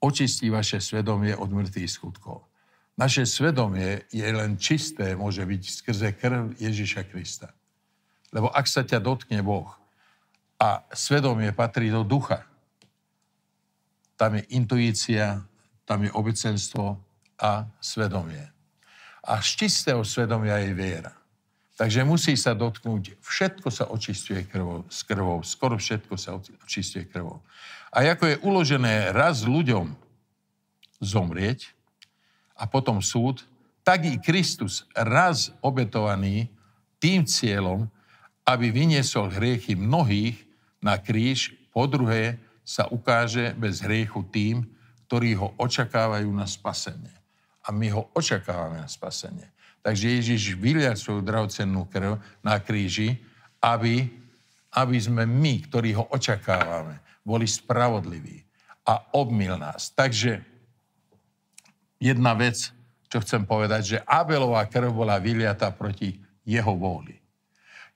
Očistí 0.00 0.48
vaše 0.48 0.80
svedomie 0.80 1.36
od 1.36 1.52
mŕtvych 1.52 1.90
skutkov. 1.90 2.48
Naše 2.96 3.24
svedomie 3.24 4.04
je 4.12 4.24
len 4.28 4.60
čisté, 4.60 5.16
môže 5.16 5.40
byť 5.40 5.62
skrze 5.64 6.08
krv 6.16 6.56
Ježiša 6.60 7.08
Krista. 7.08 7.52
Lebo 8.32 8.52
ak 8.52 8.68
sa 8.68 8.84
ťa 8.84 9.00
dotkne 9.00 9.40
Boh 9.40 9.68
a 10.60 10.84
svedomie 10.92 11.52
patrí 11.56 11.88
do 11.88 12.04
ducha, 12.04 12.44
tam 14.20 14.36
je 14.36 14.44
intuícia, 14.52 15.40
tam 15.88 16.04
je 16.04 16.12
obecenstvo 16.12 17.00
a 17.40 17.64
svedomie. 17.80 18.52
A 19.24 19.40
z 19.40 19.64
čistého 19.64 20.04
svedomia 20.04 20.60
je 20.60 20.76
viera. 20.76 21.19
Takže 21.80 22.04
musí 22.04 22.36
sa 22.36 22.52
dotknúť, 22.52 23.16
všetko 23.24 23.72
sa 23.72 23.88
očistuje 23.88 24.44
krvou, 24.44 24.84
s 24.92 25.00
krvou, 25.00 25.40
skoro 25.40 25.80
všetko 25.80 26.12
sa 26.20 26.36
očistuje 26.36 27.08
krvou. 27.08 27.40
A 27.88 28.04
ako 28.04 28.28
je 28.28 28.42
uložené 28.44 29.16
raz 29.16 29.48
ľuďom 29.48 29.88
zomrieť 31.00 31.72
a 32.52 32.68
potom 32.68 33.00
súd, 33.00 33.48
tak 33.80 34.04
i 34.04 34.20
Kristus 34.20 34.84
raz 34.92 35.56
obetovaný 35.64 36.52
tým 37.00 37.24
cieľom, 37.24 37.88
aby 38.44 38.68
vyniesol 38.68 39.32
hriechy 39.32 39.72
mnohých 39.72 40.36
na 40.84 41.00
kríž, 41.00 41.56
po 41.72 41.88
druhé 41.88 42.36
sa 42.60 42.92
ukáže 42.92 43.56
bez 43.56 43.80
hriechu 43.80 44.20
tým, 44.28 44.68
ktorí 45.08 45.32
ho 45.32 45.56
očakávajú 45.56 46.28
na 46.28 46.44
spasenie. 46.44 47.16
A 47.64 47.72
my 47.72 47.88
ho 47.88 48.12
očakávame 48.12 48.84
na 48.84 48.88
spasenie. 48.90 49.48
Takže 49.80 50.20
Ježiš 50.20 50.60
vylial 50.60 50.96
svoju 50.96 51.24
drahocennú 51.24 51.88
krv 51.88 52.20
na 52.44 52.60
kríži, 52.60 53.16
aby, 53.64 54.08
aby 54.76 54.96
sme 55.00 55.24
my, 55.24 55.64
ktorí 55.68 55.96
ho 55.96 56.04
očakávame, 56.12 57.00
boli 57.24 57.48
spravodliví 57.48 58.44
a 58.84 59.00
obmil 59.16 59.56
nás. 59.56 59.88
Takže 59.92 60.44
jedna 61.96 62.36
vec, 62.36 62.72
čo 63.08 63.18
chcem 63.24 63.44
povedať, 63.48 63.82
že 63.96 64.02
Abelová 64.04 64.68
krv 64.68 64.92
bola 64.92 65.16
vyliatá 65.16 65.72
proti 65.72 66.20
jeho 66.44 66.76
vôli. 66.76 67.16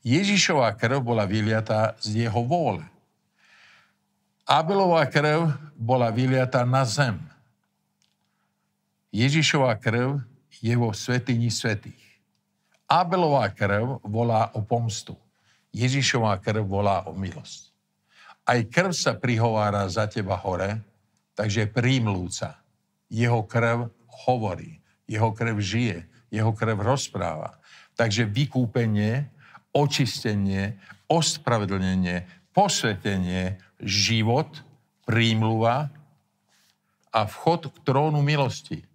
Ježišová 0.05 0.73
krv 0.77 1.01
bola 1.01 1.25
vyliatá 1.25 1.97
z 2.01 2.29
jeho 2.29 2.45
vôle. 2.45 2.85
Abelová 4.45 5.09
krv 5.09 5.57
bola 5.77 6.13
vyliatá 6.13 6.69
na 6.69 6.85
zem. 6.85 7.17
Ježišová 9.09 9.73
krv 9.81 10.21
je 10.65 10.73
vo 10.81 10.97
svetini 10.97 11.53
svetých. 11.53 12.01
Abelová 12.89 13.53
krv 13.53 14.01
volá 14.01 14.49
o 14.57 14.65
pomstu. 14.65 15.13
Ježišová 15.77 16.41
krv 16.41 16.65
volá 16.65 17.05
o 17.05 17.13
milosť. 17.13 17.69
Aj 18.49 18.57
krv 18.65 18.97
sa 18.97 19.13
prihovára 19.13 19.85
za 19.93 20.09
teba 20.09 20.41
hore, 20.41 20.81
takže 21.37 21.69
prímlúca. 21.69 22.57
Jeho 23.13 23.45
krv 23.45 23.93
hovorí, 24.25 24.81
jeho 25.05 25.37
krv 25.37 25.61
žije, 25.61 26.09
jeho 26.33 26.53
krv 26.57 26.81
rozpráva. 26.81 27.61
Takže 27.93 28.25
vykúpenie, 28.25 29.29
očistenie, 29.77 30.81
ospravedlnenie, 31.13 32.25
posvetenie, 32.57 33.61
život, 33.85 34.49
prímluva 35.05 35.93
a 37.13 37.21
vchod 37.29 37.69
k 37.69 37.77
trónu 37.85 38.25
milosti 38.25 38.94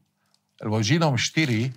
lebo 0.60 0.84
Židom 0.84 1.16
4, 1.16 1.72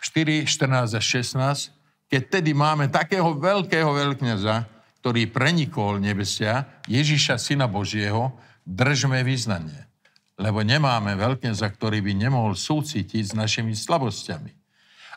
4, 0.00 0.48
14 0.48 0.96
a 0.96 1.00
16, 1.00 1.72
keď 2.12 2.22
tedy 2.28 2.52
máme 2.52 2.92
takého 2.92 3.32
veľkého 3.36 3.88
veľkňaza, 3.88 4.68
ktorý 5.00 5.32
prenikol 5.32 5.98
nebesia, 5.98 6.68
Ježiša, 6.84 7.40
Syna 7.40 7.64
Božieho, 7.64 8.36
držme 8.62 9.24
vyznanie. 9.24 9.88
Lebo 10.36 10.60
nemáme 10.60 11.16
veľkňaza, 11.16 11.66
ktorý 11.72 12.04
by 12.04 12.12
nemohol 12.16 12.54
súcitiť 12.56 13.32
s 13.32 13.34
našimi 13.36 13.72
slabosťami. 13.72 14.52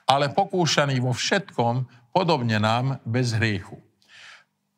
Ale 0.08 0.32
pokúšaný 0.32 1.02
vo 1.02 1.12
všetkom, 1.12 1.88
podobne 2.16 2.58
nám, 2.62 3.04
bez 3.04 3.36
hriechu. 3.36 3.80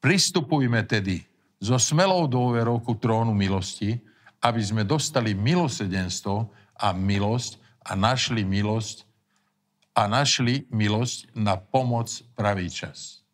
Pristupujme 0.01 0.82
tedy 0.86 1.26
so 1.57 1.78
smelou 1.82 2.30
dôverou 2.30 2.82
ku 2.82 2.97
trónu 2.97 3.34
milosti, 3.34 3.97
aby 4.41 4.61
sme 4.61 4.86
dostali 4.86 5.34
milosedenstvo 5.34 6.49
a 6.78 6.93
milosť 6.93 7.57
a 7.84 7.97
našli 7.97 8.45
milosť 8.45 9.03
a 9.97 10.05
našli 10.05 10.69
milosť 10.69 11.34
na 11.34 11.57
pomoc 11.57 12.09
pravý 12.38 12.69
čas. 12.69 13.25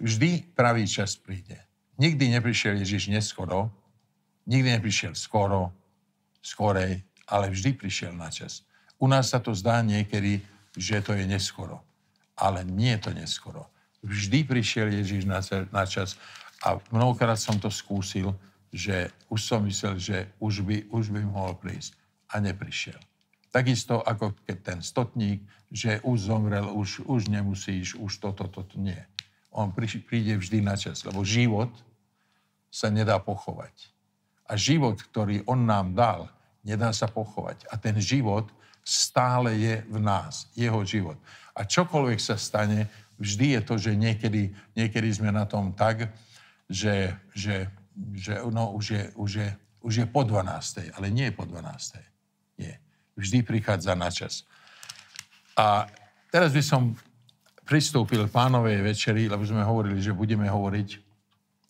Vždy 0.00 0.56
pravý 0.56 0.88
čas 0.88 1.20
príde. 1.20 1.60
Nikdy 2.00 2.34
neprišiel 2.40 2.80
Ježiš 2.80 3.12
neskoro, 3.12 3.70
nikdy 4.48 4.80
neprišiel 4.80 5.14
skoro, 5.14 5.70
skorej, 6.42 7.04
ale 7.28 7.52
vždy 7.52 7.76
prišiel 7.76 8.12
na 8.16 8.32
čas. 8.32 8.64
U 8.98 9.06
nás 9.06 9.30
sa 9.30 9.38
to 9.38 9.52
zdá 9.52 9.84
niekedy, 9.84 10.40
že 10.74 11.04
to 11.04 11.14
je 11.14 11.24
neskoro. 11.28 11.80
Ale 12.34 12.66
nie 12.66 12.96
je 12.98 13.04
to 13.04 13.10
neskoro. 13.14 13.70
Vždy 14.02 14.44
prišiel 14.44 14.90
Ježiš 14.90 15.24
na 15.72 15.84
čas 15.86 16.18
A 16.64 16.80
mnohokrát 16.88 17.36
som 17.36 17.60
to 17.60 17.68
skúsil, 17.68 18.32
že 18.72 19.12
už 19.28 19.40
som 19.44 19.60
myslel, 19.68 20.00
že 20.00 20.32
už 20.40 20.64
by, 20.64 20.88
už 20.88 21.12
by 21.12 21.20
mohol 21.22 21.54
prísť. 21.60 21.92
A 22.32 22.40
neprišiel. 22.40 22.98
Takisto 23.54 24.02
ako 24.02 24.34
keď 24.42 24.56
ten 24.62 24.80
stotník, 24.82 25.46
že 25.70 26.02
už 26.02 26.26
zomrel, 26.26 26.70
už, 26.74 27.06
už 27.06 27.30
nemusíš, 27.30 27.94
už 27.94 28.18
toto, 28.18 28.50
toto, 28.50 28.74
nie. 28.78 28.98
On 29.54 29.70
príde 29.70 30.34
vždy 30.34 30.58
na 30.58 30.74
čas, 30.74 31.06
lebo 31.06 31.22
život 31.22 31.70
sa 32.74 32.90
nedá 32.90 33.22
pochovať. 33.22 33.94
A 34.50 34.58
život, 34.58 34.98
ktorý 34.98 35.46
on 35.46 35.62
nám 35.62 35.94
dal, 35.94 36.26
nedá 36.66 36.90
sa 36.90 37.06
pochovať. 37.06 37.70
A 37.70 37.78
ten 37.78 37.94
život 38.02 38.50
stále 38.82 39.54
je 39.54 39.74
v 39.86 39.98
nás, 40.02 40.50
jeho 40.58 40.82
život. 40.82 41.16
A 41.54 41.62
čokoľvek 41.62 42.18
sa 42.18 42.34
stane, 42.34 42.90
vždy 43.22 43.54
je 43.54 43.60
to, 43.62 43.74
že 43.78 43.92
niekedy, 43.94 44.50
niekedy 44.74 45.08
sme 45.14 45.30
na 45.30 45.46
tom 45.46 45.70
tak, 45.70 46.10
že, 46.66 47.14
že, 47.30 47.70
že 48.18 48.42
no, 48.50 48.74
už, 48.74 48.84
je, 48.90 49.02
už, 49.14 49.30
je, 49.38 49.48
už 49.86 49.92
je 50.02 50.06
po 50.10 50.26
12. 50.26 50.90
Ale 50.98 51.06
nie 51.14 51.30
je 51.30 51.34
po 51.38 51.46
12. 51.46 52.13
Vždy 53.14 53.46
prichádza 53.46 53.94
na 53.94 54.10
čas. 54.10 54.42
A 55.54 55.86
teraz 56.34 56.50
by 56.50 56.62
som 56.62 56.98
pristúpil 57.64 58.26
pánovej 58.28 58.82
večeri, 58.84 59.30
lebo 59.30 59.46
sme 59.46 59.64
hovorili, 59.64 60.02
že 60.02 60.12
budeme 60.12 60.50
hovoriť 60.50 60.88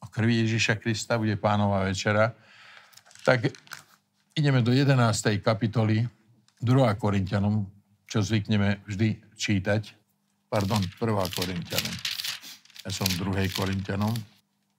o 0.02 0.06
krvi 0.10 0.44
Ježíša 0.44 0.80
Krista, 0.80 1.20
bude 1.20 1.36
pánová 1.36 1.86
večera. 1.86 2.34
Tak 3.24 3.48
ideme 4.36 4.60
do 4.60 4.74
11. 4.74 5.40
kapitoly 5.40 6.04
2. 6.60 7.00
Korintianom, 7.00 7.64
čo 8.08 8.20
zvykneme 8.20 8.84
vždy 8.88 9.36
čítať. 9.36 9.82
Pardon, 10.48 10.80
1. 10.80 10.98
Korintianom. 11.34 11.94
Ja 12.84 12.90
som 12.92 13.08
2. 13.08 13.48
Korintianom. 13.54 14.12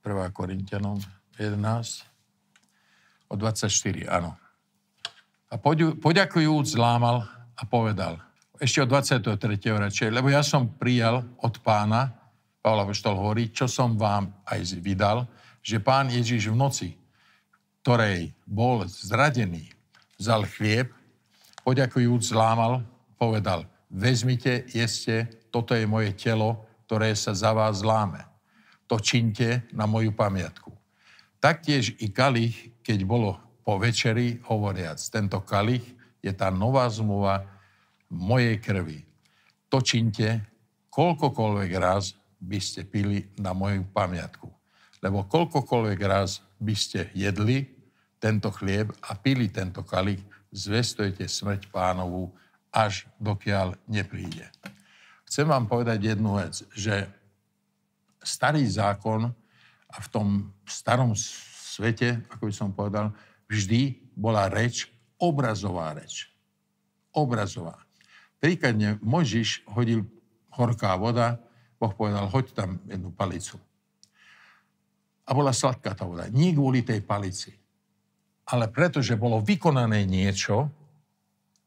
1. 0.06 0.30
Korintianom 0.36 1.02
11. 1.40 2.06
O 3.30 3.34
24, 3.34 4.06
áno. 4.06 4.38
A 5.56 5.60
poďakujúc 6.04 6.76
zlámal 6.76 7.24
a 7.56 7.64
povedal, 7.64 8.20
ešte 8.60 8.84
od 8.84 8.92
23. 8.92 9.56
radšej, 9.72 10.12
lebo 10.12 10.28
ja 10.28 10.44
som 10.44 10.68
prijal 10.68 11.24
od 11.40 11.56
pána, 11.64 12.12
Pavla 12.60 12.84
Poštol 12.84 13.16
hovorí, 13.16 13.56
čo 13.56 13.72
som 13.72 13.96
vám 13.96 14.36
aj 14.44 14.76
vydal, 14.84 15.24
že 15.64 15.80
pán 15.80 16.12
Ježiš 16.12 16.52
v 16.52 16.60
noci, 16.60 16.90
ktorej 17.80 18.36
bol 18.44 18.84
zradený, 18.84 19.72
vzal 20.20 20.44
chlieb, 20.44 20.92
poďakujúc 21.64 22.36
zlámal, 22.36 22.84
povedal, 23.16 23.64
vezmite, 23.88 24.68
jeste, 24.76 25.32
toto 25.56 25.72
je 25.72 25.88
moje 25.88 26.12
telo, 26.20 26.68
ktoré 26.84 27.16
sa 27.16 27.32
za 27.32 27.56
vás 27.56 27.80
zláme 27.80 28.36
to 28.86 29.02
činte 29.02 29.66
na 29.74 29.90
moju 29.90 30.14
pamiatku. 30.14 30.74
Taktiež 31.42 31.94
i 32.02 32.10
kalich, 32.10 32.74
keď 32.82 33.06
bolo 33.06 33.38
po 33.66 33.82
večeri, 33.82 34.38
hovoriac, 34.46 35.02
tento 35.10 35.42
kalich 35.42 35.84
je 36.22 36.30
tá 36.30 36.54
nová 36.54 36.86
zmluva 36.86 37.42
mojej 38.14 38.62
krvi. 38.62 39.02
To 39.74 39.82
činte, 39.82 40.46
koľkokoľvek 40.94 41.72
raz 41.82 42.14
by 42.38 42.62
ste 42.62 42.86
pili 42.86 43.26
na 43.42 43.58
moju 43.58 43.82
pamiatku. 43.90 44.46
Lebo 45.02 45.26
koľkokoľvek 45.26 46.00
raz 46.06 46.46
by 46.62 46.76
ste 46.78 47.10
jedli 47.18 47.66
tento 48.22 48.54
chlieb 48.54 48.94
a 49.02 49.18
pili 49.18 49.50
tento 49.50 49.82
kalich, 49.82 50.22
zvestujete 50.54 51.26
smrť 51.26 51.68
pánovu, 51.74 52.32
až 52.70 53.10
dokiaľ 53.18 53.76
nepríde. 53.90 54.46
Chcem 55.26 55.50
vám 55.50 55.66
povedať 55.66 56.16
jednu 56.16 56.38
vec, 56.38 56.62
že 56.76 57.10
starý 58.22 58.64
zákon 58.68 59.34
a 59.90 59.98
v 60.00 60.08
tom 60.12 60.28
starom 60.68 61.16
svete, 61.16 62.24
ako 62.30 62.44
by 62.48 62.54
som 62.54 62.70
povedal, 62.72 63.12
vždy 63.50 64.14
bola 64.16 64.48
reč, 64.48 64.90
obrazová 65.18 65.94
reč. 65.96 66.30
Obrazová. 67.16 67.80
Príkladne 68.40 69.00
Možiš 69.00 69.64
hodil 69.72 70.04
horká 70.54 70.96
voda, 71.00 71.40
Boh 71.80 71.92
povedal, 71.92 72.28
hoď 72.32 72.46
tam 72.56 72.70
jednu 72.88 73.12
palicu. 73.12 73.60
A 75.26 75.34
bola 75.34 75.52
sladká 75.52 75.98
tá 75.98 76.06
voda. 76.06 76.30
Nie 76.30 76.54
kvôli 76.54 76.86
tej 76.86 77.02
palici, 77.02 77.52
ale 78.46 78.70
pretože 78.70 79.18
bolo 79.18 79.42
vykonané 79.42 80.06
niečo, 80.06 80.70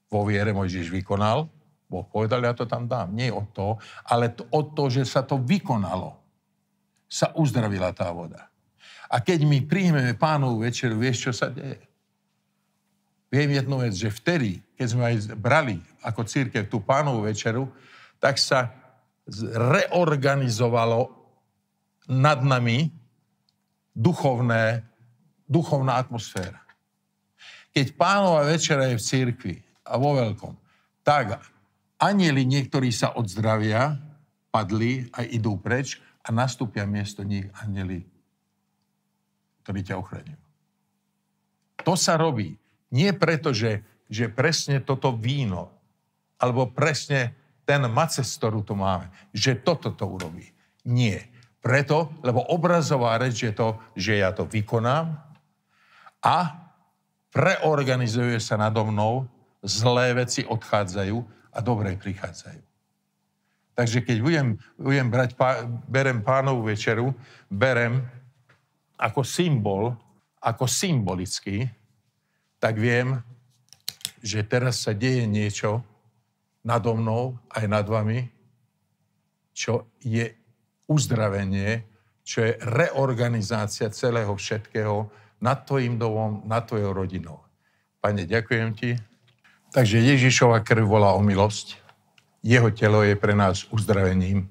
vo 0.09 0.24
viere 0.24 0.57
Mojžiš 0.57 0.89
vykonal, 0.89 1.51
Boh 1.89 2.05
povedal, 2.05 2.45
ja 2.45 2.53
to 2.53 2.68
tam 2.68 2.85
dám. 2.85 3.16
Nie 3.16 3.33
o 3.33 3.49
to, 3.49 3.81
ale 4.09 4.33
o 4.53 4.61
to, 4.61 4.93
že 4.93 5.09
sa 5.09 5.24
to 5.24 5.41
vykonalo 5.41 6.16
sa 7.09 7.33
uzdravila 7.33 7.97
tá 7.97 8.12
voda. 8.12 8.48
A 9.09 9.25
keď 9.25 9.49
my 9.49 9.65
príjmeme 9.65 10.13
pánovú 10.13 10.65
večeru, 10.65 11.01
vieš, 11.01 11.29
čo 11.29 11.33
sa 11.33 11.49
deje? 11.49 11.81
Viem 13.29 13.57
jednu 13.57 13.81
vec, 13.81 13.93
že 13.93 14.09
vtedy, 14.09 14.61
keď 14.77 14.87
sme 14.89 15.03
aj 15.05 15.17
brali 15.37 15.77
ako 16.01 16.25
církev 16.25 16.69
tú 16.69 16.81
pánovú 16.81 17.29
večeru, 17.29 17.69
tak 18.21 18.41
sa 18.41 18.73
reorganizovalo 19.53 21.13
nad 22.09 22.41
nami 22.41 22.89
duchovné, 23.93 24.81
duchovná 25.45 26.01
atmosféra. 26.01 26.61
Keď 27.77 27.93
pánova 28.01 28.49
večera 28.49 28.89
je 28.89 28.97
v 28.97 29.07
církvi 29.07 29.55
a 29.85 30.01
vo 30.01 30.17
veľkom, 30.17 30.57
tak 31.05 31.37
anieli 32.01 32.49
niektorí 32.49 32.89
sa 32.89 33.13
odzdravia, 33.13 34.01
padli 34.49 35.05
a 35.13 35.29
idú 35.29 35.61
preč 35.61 36.01
a 36.25 36.33
nastúpia 36.33 36.89
miesto 36.89 37.21
nich 37.21 37.45
anjeli, 37.61 38.09
ktorí 39.69 39.85
ťa 39.85 40.01
ochraňujú. 40.01 40.41
To 41.85 41.93
sa 41.93 42.16
robí 42.16 42.57
nie 42.89 43.12
preto, 43.12 43.53
že, 43.53 43.85
že 44.09 44.33
presne 44.33 44.81
toto 44.81 45.12
víno, 45.12 45.69
alebo 46.41 46.73
presne 46.73 47.37
ten 47.69 47.85
maces, 47.85 48.33
ktorú 48.41 48.64
tu 48.64 48.73
máme, 48.73 49.12
že 49.37 49.61
toto 49.61 49.93
to 49.93 50.09
urobí. 50.09 50.49
Nie. 50.89 51.29
Preto, 51.61 52.16
lebo 52.25 52.41
obrazová 52.49 53.21
reč 53.21 53.45
je 53.45 53.53
to, 53.53 53.77
že 53.93 54.25
ja 54.25 54.33
to 54.33 54.49
vykonám 54.49 55.21
a 56.25 56.37
preorganizuje 57.29 58.41
sa 58.41 58.57
nado 58.57 58.89
mnou, 58.89 59.29
zlé 59.61 60.16
veci 60.16 60.49
odchádzajú 60.49 61.16
a 61.53 61.59
dobré 61.61 61.93
prichádzajú. 62.01 62.64
Takže 63.77 64.01
keď 64.01 64.16
budem, 64.25 64.49
budem 64.81 65.07
brať, 65.12 65.37
berem 65.87 66.25
pánovú 66.25 66.66
večeru, 66.73 67.12
berem 67.53 68.01
ako 68.99 69.23
symbol, 69.23 69.95
ako 70.43 70.67
symbolicky, 70.67 71.71
tak 72.59 72.77
viem, 72.77 73.23
že 74.19 74.43
teraz 74.43 74.83
sa 74.83 74.91
deje 74.91 75.25
niečo 75.31 75.87
nado 76.67 76.99
mnou 76.99 77.39
aj 77.55 77.65
nad 77.71 77.87
vami, 77.87 78.27
čo 79.55 79.87
je 80.03 80.27
uzdravenie, 80.91 81.87
čo 82.27 82.45
je 82.45 82.59
reorganizácia 82.61 83.89
celého 83.95 84.35
všetkého 84.35 85.07
nad 85.39 85.63
tvojim 85.63 85.97
domom, 85.97 86.43
nad 86.45 86.67
tvojou 86.67 86.93
rodinou. 86.93 87.39
Pane, 88.03 88.27
ďakujem 88.27 88.69
ti. 88.75 88.91
Takže 89.71 90.03
Ježišova 90.03 90.65
krv 90.67 90.87
volá 90.87 91.15
o 91.15 91.23
milosť. 91.23 91.79
Jeho 92.43 92.71
telo 92.71 93.03
je 93.03 93.15
pre 93.19 93.35
nás 93.35 93.67
uzdravením. 93.71 94.47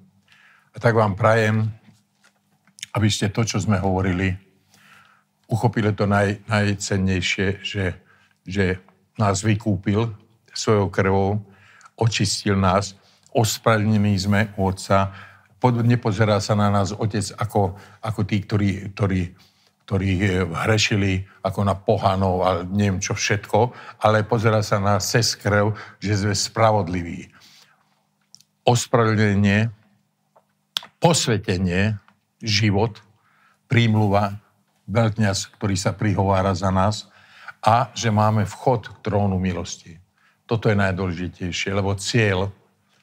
A 0.71 0.77
tak 0.77 0.93
vám 0.93 1.15
prajem, 1.17 1.71
aby 2.93 3.09
ste 3.11 3.33
to, 3.33 3.43
čo 3.43 3.59
sme 3.59 3.79
hovorili, 3.79 4.35
uchopili 5.47 5.95
to 5.95 6.05
naj, 6.05 6.43
najcennejšie, 6.47 7.63
že, 7.63 7.85
že 8.43 8.79
nás 9.15 9.41
vykúpil 9.41 10.11
svojou 10.53 10.87
krvou, 10.91 11.29
očistil 11.97 12.57
nás, 12.57 12.93
ospravedlnení 13.33 14.17
sme 14.17 14.49
u 14.57 14.69
Otca, 14.69 15.13
nepozerá 15.83 16.37
sa 16.37 16.53
na 16.53 16.69
nás 16.69 16.93
Otec 16.93 17.33
ako, 17.37 17.77
ako 18.01 18.21
tí, 18.25 18.37
ktorí, 18.45 18.69
ktorí, 18.93 19.21
ktorí 19.85 20.09
hrešili 20.67 21.25
ako 21.41 21.59
na 21.65 21.73
pohanov 21.73 22.35
a 22.45 22.49
neviem 22.65 23.01
čo 23.01 23.17
všetko, 23.17 23.73
ale 24.05 24.25
pozerá 24.25 24.61
sa 24.61 24.77
na 24.77 25.01
cez 25.01 25.33
krv, 25.33 25.73
že 25.97 26.13
sme 26.17 26.33
spravodliví. 26.37 27.33
Ospravedlnenie, 28.67 29.71
posvetenie, 31.01 31.97
život, 32.41 33.01
prímluva, 33.67 34.39
veľkňaz, 34.87 35.51
ktorý 35.59 35.75
sa 35.75 35.91
prihovára 35.91 36.55
za 36.55 36.71
nás 36.71 37.11
a 37.59 37.91
že 37.91 38.07
máme 38.07 38.47
vchod 38.47 38.87
k 38.87 39.11
trónu 39.11 39.35
milosti. 39.35 39.99
Toto 40.47 40.71
je 40.71 40.79
najdôležitejšie, 40.79 41.75
lebo 41.75 41.91
cieľ, 41.99 42.47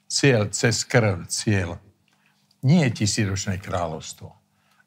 cieľ 0.09 0.49
cez 0.49 0.81
krv, 0.89 1.29
cieľ, 1.29 1.77
nie 2.65 2.81
je 2.89 3.05
tisíročné 3.05 3.61
kráľovstvo, 3.61 4.33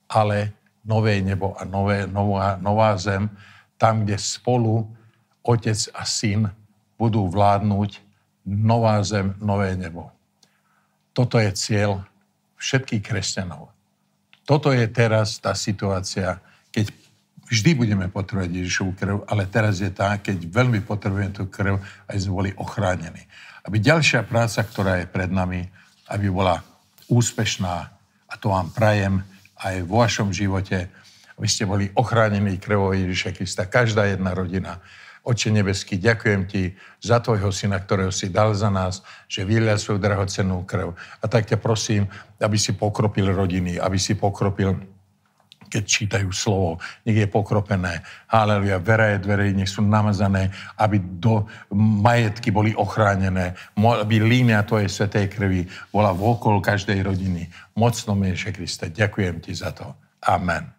ale 0.10 0.58
nové 0.82 1.22
nebo 1.22 1.54
a 1.54 1.62
nové, 1.62 2.10
nová, 2.10 2.58
nová 2.58 2.98
zem, 2.98 3.30
tam, 3.78 4.02
kde 4.02 4.18
spolu 4.18 4.90
otec 5.46 5.78
a 5.94 6.02
syn 6.02 6.50
budú 6.98 7.30
vládnuť 7.30 8.02
nová 8.48 8.98
zem, 9.06 9.38
nové 9.38 9.78
nebo. 9.78 10.10
Toto 11.14 11.38
je 11.38 11.54
cieľ 11.54 12.02
všetkých 12.58 13.06
kresťanov. 13.06 13.70
Toto 14.48 14.72
je 14.72 14.88
teraz 14.88 15.44
tá 15.44 15.52
situácia, 15.52 16.40
keď 16.72 16.96
vždy 17.52 17.72
budeme 17.76 18.08
potrebovať 18.08 18.64
Ježišovú 18.64 18.92
krv, 18.96 19.16
ale 19.28 19.44
teraz 19.52 19.84
je 19.84 19.92
tá, 19.92 20.16
keď 20.16 20.48
veľmi 20.48 20.88
potrebujeme 20.88 21.36
tú 21.36 21.52
krv, 21.52 21.84
aby 22.08 22.18
sme 22.20 22.34
boli 22.34 22.52
ochránení. 22.56 23.28
Aby 23.68 23.84
ďalšia 23.84 24.24
práca, 24.24 24.64
ktorá 24.64 25.04
je 25.04 25.12
pred 25.12 25.28
nami, 25.28 25.68
aby 26.08 26.32
bola 26.32 26.64
úspešná 27.12 27.76
a 28.28 28.34
to 28.40 28.56
vám 28.56 28.72
prajem 28.72 29.20
aj 29.60 29.84
vo 29.84 30.00
vašom 30.04 30.32
živote, 30.32 30.88
aby 31.36 31.48
ste 31.48 31.68
boli 31.68 31.92
ochránení 31.92 32.56
krvou 32.60 32.96
Ježiša 32.96 33.36
Krista, 33.36 33.68
každá 33.68 34.08
jedna 34.08 34.32
rodina. 34.32 34.80
Oče 35.28 35.52
nebeský, 35.52 36.00
ďakujem 36.00 36.42
ti 36.48 36.72
za 37.04 37.20
tvojho 37.20 37.52
syna, 37.52 37.84
ktorého 37.84 38.16
si 38.16 38.32
dal 38.32 38.56
za 38.56 38.72
nás, 38.72 39.04
že 39.28 39.44
vylial 39.44 39.76
svoju 39.76 40.00
drahocennú 40.00 40.64
krv. 40.64 40.96
A 40.96 41.26
tak 41.28 41.52
ťa 41.52 41.60
prosím, 41.60 42.08
aby 42.40 42.56
si 42.56 42.72
pokropil 42.72 43.36
rodiny, 43.36 43.76
aby 43.76 44.00
si 44.00 44.16
pokropil 44.16 44.80
keď 45.68 45.84
čítajú 45.84 46.32
slovo, 46.32 46.80
nech 47.04 47.20
je 47.20 47.28
pokropené. 47.28 48.00
Haleluja, 48.32 48.80
vera 48.80 49.12
je 49.12 49.24
dvere, 49.28 49.52
nech 49.52 49.68
sú 49.68 49.84
namazané, 49.84 50.48
aby 50.80 50.96
do 50.96 51.44
majetky 51.76 52.56
boli 52.56 52.72
ochránené, 52.72 53.52
aby 53.76 54.24
línia 54.24 54.64
tvojej 54.64 54.88
svetej 54.88 55.28
krvi 55.28 55.68
bola 55.92 56.16
vokol 56.16 56.64
každej 56.64 57.04
rodiny. 57.04 57.52
Mocno 57.76 58.16
Ježiše 58.16 58.56
Kriste, 58.56 58.86
ďakujem 58.88 59.44
ti 59.44 59.52
za 59.52 59.76
to. 59.76 59.92
Amen. 60.24 60.77